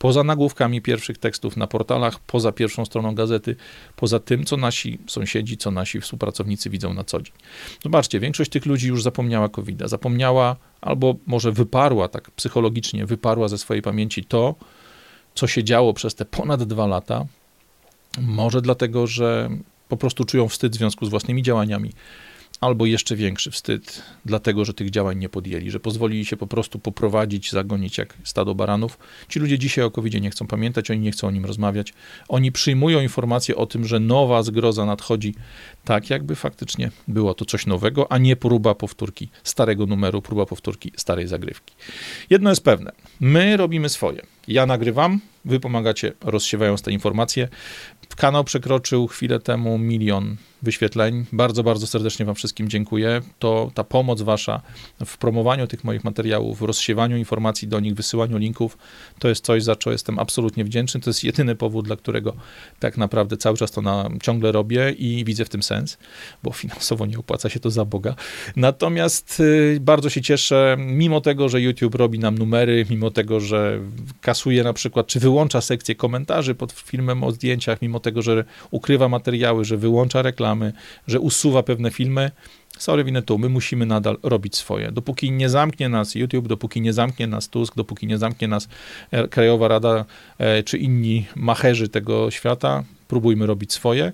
poza 0.00 0.24
nagłówkami 0.24 0.82
pierwszych 0.82 1.18
tekstów 1.18 1.56
na 1.56 1.66
portalach, 1.66 2.18
poza 2.18 2.52
pierwszą 2.52 2.84
stroną 2.84 3.14
gazety, 3.14 3.56
poza 3.96 4.20
tym, 4.20 4.44
co 4.44 4.56
nasi 4.56 4.98
sąsiedzi, 5.06 5.56
co 5.56 5.70
nasi 5.70 6.00
współpracownicy 6.00 6.70
widzą 6.70 6.94
na 6.94 7.04
co 7.04 7.22
dzień. 7.22 7.34
Zobaczcie, 7.82 8.20
większość 8.20 8.50
tych 8.50 8.66
ludzi 8.66 8.88
już 8.88 9.02
zapomniała 9.02 9.48
covid 9.48 9.82
zapomniała 9.84 10.56
albo 10.80 11.14
może 11.26 11.52
wyparła 11.52 12.08
tak 12.08 12.30
psychologicznie, 12.30 13.06
wyparła 13.06 13.48
ze 13.48 13.58
swojej 13.58 13.82
pamięci 13.82 14.24
to, 14.24 14.54
co 15.34 15.46
się 15.46 15.64
działo 15.64 15.94
przez 15.94 16.14
te 16.14 16.24
ponad 16.24 16.62
dwa 16.62 16.86
lata. 16.86 17.26
Może 18.20 18.62
dlatego, 18.62 19.06
że 19.06 19.50
po 19.90 19.96
prostu 19.96 20.24
czują 20.24 20.48
wstyd 20.48 20.72
w 20.72 20.78
związku 20.78 21.06
z 21.06 21.08
własnymi 21.08 21.42
działaniami, 21.42 21.92
albo 22.60 22.86
jeszcze 22.86 23.16
większy 23.16 23.50
wstyd, 23.50 24.02
dlatego 24.24 24.64
że 24.64 24.74
tych 24.74 24.90
działań 24.90 25.18
nie 25.18 25.28
podjęli, 25.28 25.70
że 25.70 25.80
pozwolili 25.80 26.24
się 26.24 26.36
po 26.36 26.46
prostu 26.46 26.78
poprowadzić, 26.78 27.50
zagonić 27.50 27.98
jak 27.98 28.14
stado 28.24 28.54
baranów. 28.54 28.98
Ci 29.28 29.38
ludzie 29.38 29.58
dzisiaj 29.58 29.84
o 29.84 29.90
covid 29.90 30.20
nie 30.20 30.30
chcą 30.30 30.46
pamiętać, 30.46 30.90
oni 30.90 31.00
nie 31.00 31.12
chcą 31.12 31.28
o 31.28 31.30
nim 31.30 31.44
rozmawiać. 31.44 31.92
Oni 32.28 32.52
przyjmują 32.52 33.00
informacje 33.00 33.56
o 33.56 33.66
tym, 33.66 33.84
że 33.84 34.00
nowa 34.00 34.42
zgroza 34.42 34.86
nadchodzi, 34.86 35.34
tak 35.84 36.10
jakby 36.10 36.36
faktycznie 36.36 36.90
było 37.08 37.34
to 37.34 37.44
coś 37.44 37.66
nowego, 37.66 38.12
a 38.12 38.18
nie 38.18 38.36
próba 38.36 38.74
powtórki 38.74 39.28
starego 39.44 39.86
numeru, 39.86 40.22
próba 40.22 40.46
powtórki 40.46 40.92
starej 40.96 41.28
zagrywki. 41.28 41.74
Jedno 42.30 42.50
jest 42.50 42.64
pewne, 42.64 42.92
my 43.20 43.56
robimy 43.56 43.88
swoje. 43.88 44.22
Ja 44.48 44.66
nagrywam, 44.66 45.20
wy 45.44 45.60
pomagacie 45.60 46.12
rozsiewając 46.20 46.82
te 46.82 46.92
informacje. 46.92 47.48
Kanał 48.16 48.44
przekroczył 48.44 49.06
chwilę 49.06 49.40
temu 49.40 49.78
milion 49.78 50.36
wyświetleń. 50.62 51.26
Bardzo, 51.32 51.62
bardzo 51.62 51.86
serdecznie 51.86 52.26
Wam 52.26 52.34
wszystkim 52.34 52.68
dziękuję. 52.68 53.20
To 53.38 53.70
ta 53.74 53.84
pomoc 53.84 54.22
Wasza 54.22 54.62
w 55.06 55.18
promowaniu 55.18 55.66
tych 55.66 55.84
moich 55.84 56.04
materiałów, 56.04 56.62
rozsiewaniu 56.62 57.16
informacji 57.16 57.68
do 57.68 57.80
nich, 57.80 57.94
wysyłaniu 57.94 58.38
linków, 58.38 58.78
to 59.18 59.28
jest 59.28 59.44
coś, 59.44 59.62
za 59.62 59.76
co 59.76 59.92
jestem 59.92 60.18
absolutnie 60.18 60.64
wdzięczny. 60.64 61.00
To 61.00 61.10
jest 61.10 61.24
jedyny 61.24 61.54
powód, 61.54 61.86
dla 61.86 61.96
którego 61.96 62.32
tak 62.78 62.96
naprawdę 62.96 63.36
cały 63.36 63.56
czas 63.56 63.70
to 63.70 63.82
na, 63.82 64.08
ciągle 64.22 64.52
robię 64.52 64.90
i 64.90 65.24
widzę 65.24 65.44
w 65.44 65.48
tym 65.48 65.62
sens, 65.62 65.98
bo 66.42 66.52
finansowo 66.52 67.06
nie 67.06 67.18
opłaca 67.18 67.48
się 67.48 67.60
to 67.60 67.70
za 67.70 67.84
Boga. 67.84 68.14
Natomiast 68.56 69.40
y, 69.40 69.78
bardzo 69.80 70.10
się 70.10 70.22
cieszę, 70.22 70.76
mimo 70.78 71.20
tego, 71.20 71.48
że 71.48 71.60
YouTube 71.60 71.94
robi 71.94 72.18
nam 72.18 72.38
numery, 72.38 72.86
mimo 72.90 73.10
tego, 73.10 73.40
że 73.40 73.80
kasuje 74.20 74.64
na 74.64 74.72
przykład, 74.72 75.06
czy 75.06 75.20
wyłącza 75.20 75.60
sekcję 75.60 75.94
komentarzy 75.94 76.54
pod 76.54 76.72
filmem 76.72 77.24
o 77.24 77.32
zdjęciach, 77.32 77.82
mimo 77.82 78.00
tego, 78.00 78.22
że 78.22 78.44
ukrywa 78.70 79.08
materiały, 79.08 79.64
że 79.64 79.76
wyłącza 79.76 80.22
reklamy, 80.22 80.49
że 81.06 81.20
usuwa 81.20 81.62
pewne 81.62 81.90
filmy, 81.90 82.30
sorry, 82.78 83.04
winę 83.04 83.22
tu, 83.22 83.38
my 83.38 83.48
musimy 83.48 83.86
nadal 83.86 84.18
robić 84.22 84.56
swoje. 84.56 84.92
Dopóki 84.92 85.32
nie 85.32 85.48
zamknie 85.48 85.88
nas 85.88 86.14
YouTube, 86.14 86.48
dopóki 86.48 86.80
nie 86.80 86.92
zamknie 86.92 87.26
nas 87.26 87.48
Tusk, 87.48 87.74
dopóki 87.76 88.06
nie 88.06 88.18
zamknie 88.18 88.48
nas 88.48 88.68
e, 89.10 89.28
Krajowa 89.28 89.68
Rada 89.68 90.04
e, 90.38 90.62
czy 90.62 90.78
inni 90.78 91.26
macherzy 91.36 91.88
tego 91.88 92.30
świata, 92.30 92.84
próbujmy 93.10 93.46
robić 93.46 93.72
swoje. 93.72 94.12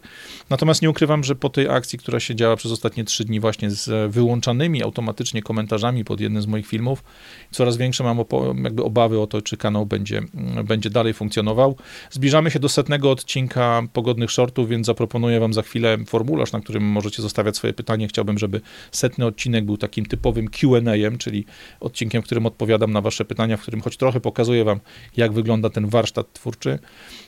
Natomiast 0.50 0.82
nie 0.82 0.90
ukrywam, 0.90 1.24
że 1.24 1.34
po 1.34 1.48
tej 1.48 1.68
akcji, 1.68 1.98
która 1.98 2.20
się 2.20 2.34
działa 2.34 2.56
przez 2.56 2.72
ostatnie 2.72 3.04
trzy 3.04 3.24
dni 3.24 3.40
właśnie 3.40 3.70
z 3.70 4.12
wyłączanymi 4.12 4.82
automatycznie 4.82 5.42
komentarzami 5.42 6.04
pod 6.04 6.20
jednym 6.20 6.42
z 6.42 6.46
moich 6.46 6.66
filmów, 6.66 7.04
coraz 7.50 7.76
większe 7.76 8.04
mam 8.04 8.18
jakby 8.64 8.84
obawy 8.84 9.20
o 9.20 9.26
to, 9.26 9.42
czy 9.42 9.56
kanał 9.56 9.86
będzie, 9.86 10.22
będzie 10.64 10.90
dalej 10.90 11.14
funkcjonował. 11.14 11.76
Zbliżamy 12.10 12.50
się 12.50 12.58
do 12.58 12.68
setnego 12.68 13.10
odcinka 13.10 13.82
Pogodnych 13.92 14.30
Shortów, 14.30 14.68
więc 14.68 14.86
zaproponuję 14.86 15.40
wam 15.40 15.54
za 15.54 15.62
chwilę 15.62 15.98
formularz, 16.06 16.52
na 16.52 16.60
którym 16.60 16.82
możecie 16.82 17.22
zostawiać 17.22 17.56
swoje 17.56 17.72
pytanie. 17.72 18.08
Chciałbym, 18.08 18.38
żeby 18.38 18.60
setny 18.92 19.26
odcinek 19.26 19.64
był 19.64 19.76
takim 19.76 20.06
typowym 20.06 20.48
Q&A, 20.48 21.16
czyli 21.18 21.44
odcinkiem, 21.80 22.22
w 22.22 22.24
którym 22.24 22.46
odpowiadam 22.46 22.92
na 22.92 23.00
wasze 23.00 23.24
pytania, 23.24 23.56
w 23.56 23.62
którym 23.62 23.80
choć 23.80 23.96
trochę 23.96 24.20
pokazuję 24.20 24.64
wam, 24.64 24.80
jak 25.16 25.32
wygląda 25.32 25.70
ten 25.70 25.86
warsztat 25.88 26.32
twórczy. 26.32 26.78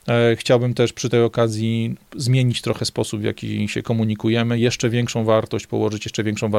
E, 0.08 0.36
chciałbym 0.36 0.74
też 0.74 0.92
przy 0.92 1.08
tej 1.08 1.22
okazji 1.22 1.96
zmienić 2.16 2.62
trochę 2.62 2.84
sposób, 2.84 3.20
w 3.20 3.24
jaki 3.24 3.68
się 3.68 3.82
komunikujemy, 3.82 4.58
jeszcze 4.58 4.90
większą 4.90 5.24
wartość 5.24 5.66
położyć, 5.66 6.04
jeszcze 6.04 6.24
większą 6.24 6.50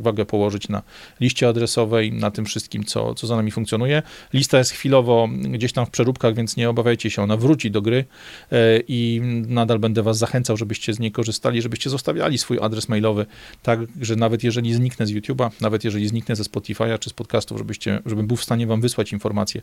wagę 0.00 0.26
położyć 0.26 0.68
na 0.68 0.82
liście 1.20 1.48
adresowej, 1.48 2.12
na 2.12 2.30
tym 2.30 2.44
wszystkim, 2.44 2.84
co, 2.84 3.14
co 3.14 3.26
za 3.26 3.36
nami 3.36 3.50
funkcjonuje. 3.50 4.02
Lista 4.32 4.58
jest 4.58 4.70
chwilowo 4.70 5.28
gdzieś 5.42 5.72
tam 5.72 5.86
w 5.86 5.90
przeróbkach, 5.90 6.34
więc 6.34 6.56
nie 6.56 6.70
obawiajcie 6.70 7.10
się, 7.10 7.22
ona 7.22 7.36
wróci 7.36 7.70
do 7.70 7.82
gry 7.82 8.04
e, 8.52 8.56
i 8.88 9.20
nadal 9.46 9.78
będę 9.78 10.02
was 10.02 10.18
zachęcał, 10.18 10.56
żebyście 10.56 10.94
z 10.94 10.98
niej 10.98 11.12
korzystali, 11.12 11.62
żebyście 11.62 11.90
zostawiali 11.90 12.38
swój 12.38 12.58
adres 12.60 12.88
mailowy, 12.88 13.26
tak, 13.62 13.80
że 14.00 14.16
nawet 14.16 14.44
jeżeli 14.44 14.74
zniknę 14.74 15.06
z 15.06 15.12
YouTube'a, 15.12 15.50
nawet 15.60 15.84
jeżeli 15.84 16.08
zniknę 16.08 16.36
ze 16.36 16.42
Spotify'a 16.42 16.98
czy 16.98 17.10
z 17.10 17.12
podcastów, 17.12 17.58
żebyście, 17.58 18.02
żebym 18.06 18.26
był 18.26 18.36
w 18.36 18.44
stanie 18.44 18.66
wam 18.66 18.80
wysłać 18.80 19.12
informacje 19.12 19.62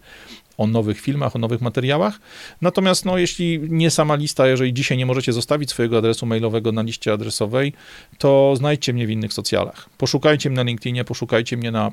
o 0.58 0.68
nowych 0.68 1.00
filmach, 1.00 1.36
o 1.36 1.40
nowych 1.40 1.62
materiałach. 1.62 2.20
Natomiast 2.62 3.06
no, 3.06 3.18
jeśli 3.18 3.27
nie 3.70 3.92
sama 3.92 4.16
lista, 4.16 4.48
jeżeli 4.48 4.74
dzisiaj 4.74 4.98
nie 4.98 5.06
możecie 5.06 5.34
zostawić 5.34 5.70
swojego 5.70 5.98
adresu 5.98 6.26
mailowego 6.26 6.72
na 6.72 6.82
liście 6.82 7.14
adresowej, 7.14 7.74
to 8.18 8.54
znajdźcie 8.56 8.94
mnie 8.94 9.08
w 9.08 9.10
innych 9.10 9.34
socjalach. 9.34 9.90
Poszukajcie 9.98 10.50
mnie 10.50 10.56
na 10.56 10.64
LinkedInie, 10.64 11.04
poszukajcie 11.04 11.58
mnie 11.58 11.72
na 11.72 11.92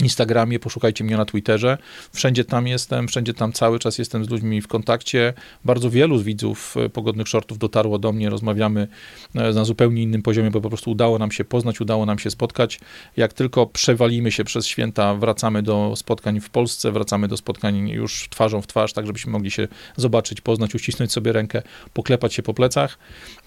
Instagramie, 0.00 0.58
poszukajcie 0.58 1.04
mnie 1.04 1.16
na 1.16 1.24
Twitterze. 1.24 1.78
Wszędzie 2.12 2.44
tam 2.44 2.66
jestem, 2.66 3.08
wszędzie 3.08 3.34
tam 3.34 3.52
cały 3.52 3.78
czas 3.78 3.98
jestem 3.98 4.24
z 4.24 4.30
ludźmi 4.30 4.60
w 4.60 4.68
kontakcie. 4.68 5.32
Bardzo 5.64 5.90
wielu 5.90 6.18
z 6.18 6.22
widzów 6.22 6.74
e, 6.76 6.88
pogodnych 6.88 7.28
shortów 7.28 7.58
dotarło 7.58 7.98
do 7.98 8.12
mnie, 8.12 8.30
rozmawiamy 8.30 8.88
e, 9.34 9.52
na 9.52 9.64
zupełnie 9.64 10.02
innym 10.02 10.22
poziomie, 10.22 10.50
bo 10.50 10.60
po 10.60 10.68
prostu 10.68 10.90
udało 10.90 11.18
nam 11.18 11.32
się 11.32 11.44
poznać, 11.44 11.80
udało 11.80 12.06
nam 12.06 12.18
się 12.18 12.30
spotkać. 12.30 12.80
Jak 13.16 13.32
tylko 13.32 13.66
przewalimy 13.66 14.32
się 14.32 14.44
przez 14.44 14.66
święta, 14.66 15.14
wracamy 15.14 15.62
do 15.62 15.96
spotkań 15.96 16.40
w 16.40 16.50
Polsce, 16.50 16.92
wracamy 16.92 17.28
do 17.28 17.36
spotkań 17.36 17.88
już 17.88 18.28
twarzą 18.28 18.62
w 18.62 18.66
twarz, 18.66 18.92
tak 18.92 19.06
żebyśmy 19.06 19.32
mogli 19.32 19.50
się 19.50 19.68
zobaczyć, 19.96 20.40
poznać, 20.40 20.74
uścisnąć 20.74 21.12
sobie 21.12 21.32
rękę, 21.32 21.62
poklepać 21.92 22.34
się 22.34 22.42
po 22.42 22.54
plecach. 22.54 22.98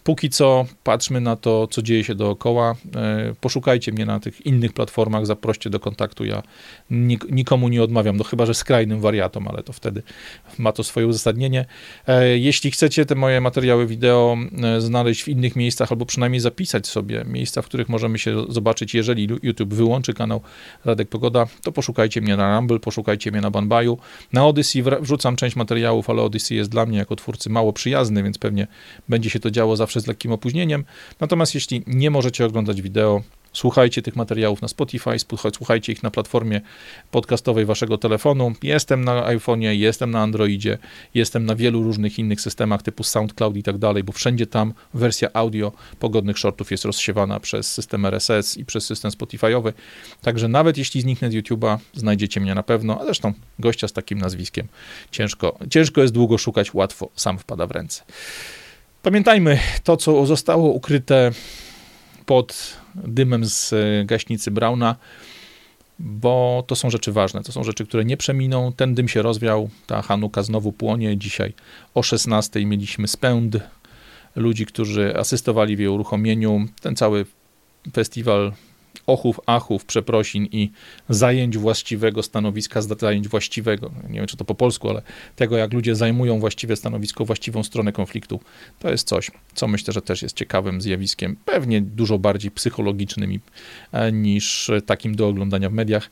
Póki 0.06 0.30
co 0.30 0.66
patrzmy 0.84 1.22
na 1.22 1.36
to, 1.36 1.68
co 1.68 1.82
dzieje 1.82 2.04
się 2.04 2.16
dookoła. 2.16 2.76
E, 2.96 3.34
poszukajcie 3.42 3.92
mnie 3.92 4.06
na 4.06 4.20
tych 4.20 4.46
innych 4.46 4.74
platformach, 4.74 5.26
zaproście 5.26 5.70
do 5.70 5.80
kontaktu. 5.80 6.26
Ja 6.26 6.44
nikomu 7.30 7.68
nie 7.68 7.84
odmawiam, 7.84 8.18
no 8.18 8.24
chyba, 8.24 8.46
że 8.46 8.54
skrajnym 8.54 9.02
wariatom, 9.02 9.48
ale 9.48 9.64
to 9.64 9.74
wtedy 9.74 10.04
ma 10.58 10.72
to 10.72 10.84
swoje 10.84 11.08
uzasadnienie. 11.08 11.66
E, 12.08 12.38
jeśli 12.38 12.72
chcecie 12.72 13.06
te 13.06 13.16
moje 13.16 13.42
materiały 13.42 13.88
wideo 13.88 14.38
e, 14.64 14.82
znaleźć 14.82 15.24
w 15.24 15.28
innych 15.28 15.56
miejscach, 15.56 15.92
albo 15.92 16.06
przynajmniej 16.06 16.40
zapisać 16.40 16.88
sobie 16.88 17.24
miejsca, 17.28 17.62
w 17.62 17.66
których 17.66 17.90
możemy 17.90 18.20
się 18.20 18.46
zobaczyć, 18.50 18.94
jeżeli 18.94 19.28
YouTube 19.44 19.74
wyłączy 19.74 20.14
kanał 20.14 20.42
Radek 20.86 21.10
Pogoda, 21.10 21.46
to 21.64 21.72
poszukajcie 21.72 22.22
mnie 22.22 22.38
na 22.38 22.58
Rumble, 22.58 22.80
poszukajcie 22.80 23.32
mnie 23.32 23.42
na 23.42 23.52
Banbaju. 23.52 23.98
Na 24.34 24.48
Odyssey 24.48 24.84
wrzucam 25.02 25.36
część 25.36 25.56
materiałów, 25.56 26.10
ale 26.10 26.22
Odyssey 26.22 26.58
jest 26.58 26.70
dla 26.70 26.86
mnie 26.86 26.98
jako 26.98 27.16
twórcy 27.16 27.50
mało 27.50 27.74
przyjazny, 27.74 28.24
więc 28.24 28.38
pewnie 28.38 28.68
będzie 29.10 29.30
się 29.30 29.40
to 29.40 29.52
działo 29.52 29.76
zawsze 29.76 29.95
z 30.00 30.08
lekkim 30.08 30.32
opóźnieniem. 30.32 30.84
Natomiast 31.20 31.56
jeśli 31.56 31.84
nie 31.88 32.12
możecie 32.12 32.46
oglądać 32.46 32.82
wideo, 32.82 33.24
Słuchajcie 33.56 34.02
tych 34.02 34.16
materiałów 34.16 34.62
na 34.62 34.68
Spotify, 34.68 35.12
słuchajcie 35.54 35.92
ich 35.92 36.04
na 36.04 36.12
platformie 36.12 36.62
podcastowej 37.12 37.66
waszego 37.66 37.98
telefonu. 37.98 38.54
Jestem 38.64 39.04
na 39.04 39.24
iPhone'ie, 39.24 39.70
jestem 39.70 40.12
na 40.12 40.22
Androidzie, 40.22 40.78
jestem 41.14 41.46
na 41.46 41.56
wielu 41.56 41.84
różnych 41.84 42.20
innych 42.20 42.42
systemach 42.42 42.82
typu 42.82 43.04
SoundCloud 43.04 43.58
i 43.58 43.64
tak 43.64 43.78
dalej, 43.78 44.04
bo 44.04 44.12
wszędzie 44.12 44.48
tam 44.48 44.74
wersja 44.94 45.30
audio 45.34 45.72
pogodnych 46.00 46.38
shortów 46.38 46.72
jest 46.72 46.86
rozsiewana 46.86 47.40
przez 47.40 47.74
system 47.74 48.06
RSS 48.06 48.58
i 48.58 48.66
przez 48.66 48.86
system 48.86 49.12
Spotify'owy. 49.12 49.74
Także 50.22 50.48
nawet 50.48 50.78
jeśli 50.78 51.02
zniknę 51.02 51.32
z 51.32 51.34
YouTube'a, 51.34 51.78
znajdziecie 51.94 52.40
mnie 52.42 52.56
na 52.56 52.64
pewno, 52.64 53.02
a 53.02 53.06
zresztą 53.06 53.34
gościa 53.60 53.88
z 53.88 53.94
takim 53.94 54.18
nazwiskiem 54.18 54.68
ciężko, 55.12 55.58
ciężko 55.70 56.02
jest 56.02 56.14
długo 56.14 56.38
szukać, 56.38 56.74
łatwo 56.74 57.10
sam 57.16 57.40
wpada 57.40 57.68
w 57.68 57.72
ręce. 57.72 58.04
Pamiętajmy, 59.06 59.60
to 59.84 59.98
co 59.98 60.26
zostało 60.26 60.70
ukryte 60.70 61.32
pod 62.26 62.78
dymem 62.96 63.46
z 63.46 63.74
e, 63.74 64.06
gaśnicy 64.06 64.52
Brauna, 64.52 64.96
bo 66.00 66.64
to 66.68 66.76
są 66.76 66.90
rzeczy 66.90 67.12
ważne, 67.12 67.44
to 67.44 67.52
są 67.52 67.64
rzeczy, 67.64 67.86
które 67.86 68.06
nie 68.06 68.18
przeminą. 68.18 68.74
Ten 68.74 68.96
dym 68.96 69.08
się 69.08 69.22
rozwiał, 69.22 69.70
ta 69.88 70.02
Hanuka 70.02 70.44
znowu 70.44 70.72
płonie. 70.72 71.18
Dzisiaj 71.18 71.54
o 71.94 72.04
16 72.04 72.66
mieliśmy 72.66 73.08
spęd 73.08 73.58
ludzi, 74.36 74.66
którzy 74.66 75.18
asystowali 75.18 75.76
w 75.76 75.80
jej 75.80 75.88
uruchomieniu. 75.88 76.66
Ten 76.82 76.96
cały 76.96 77.26
festiwal 77.94 78.54
ochów, 79.08 79.40
achów, 79.46 79.86
przeprosin 79.86 80.46
i 80.52 80.72
zajęć 81.10 81.58
właściwego 81.58 82.24
stanowiska, 82.24 82.82
zajęć 82.82 83.28
właściwego, 83.28 83.92
nie 84.10 84.20
wiem 84.20 84.28
czy 84.28 84.38
to 84.38 84.46
po 84.46 84.56
polsku, 84.56 84.90
ale 84.90 85.02
tego 85.36 85.58
jak 85.58 85.74
ludzie 85.74 85.96
zajmują 85.96 86.40
właściwe 86.40 86.76
stanowisko, 86.76 87.26
właściwą 87.26 87.64
stronę 87.64 87.92
konfliktu, 87.92 88.40
to 88.80 88.90
jest 88.90 89.08
coś, 89.08 89.32
co 89.54 89.68
myślę, 89.68 89.94
że 89.94 90.02
też 90.02 90.22
jest 90.22 90.36
ciekawym 90.36 90.82
zjawiskiem, 90.82 91.36
pewnie 91.46 91.82
dużo 91.82 92.20
bardziej 92.20 92.52
psychologicznym 92.52 93.40
e, 93.92 94.12
niż 94.12 94.72
takim 94.86 95.16
do 95.16 95.28
oglądania 95.28 95.70
w 95.70 95.74
mediach. 95.74 96.10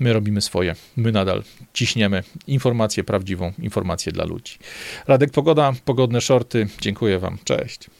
My 0.00 0.12
robimy 0.12 0.40
swoje, 0.40 0.76
my 0.96 1.12
nadal 1.12 1.42
ciśniemy 1.74 2.22
informację 2.46 3.04
prawdziwą, 3.04 3.52
informację 3.58 4.12
dla 4.12 4.24
ludzi. 4.24 4.58
Radek 5.06 5.30
Pogoda, 5.30 5.72
pogodne 5.84 6.20
shorty, 6.20 6.68
dziękuję 6.80 7.18
Wam, 7.18 7.38
cześć. 7.44 7.90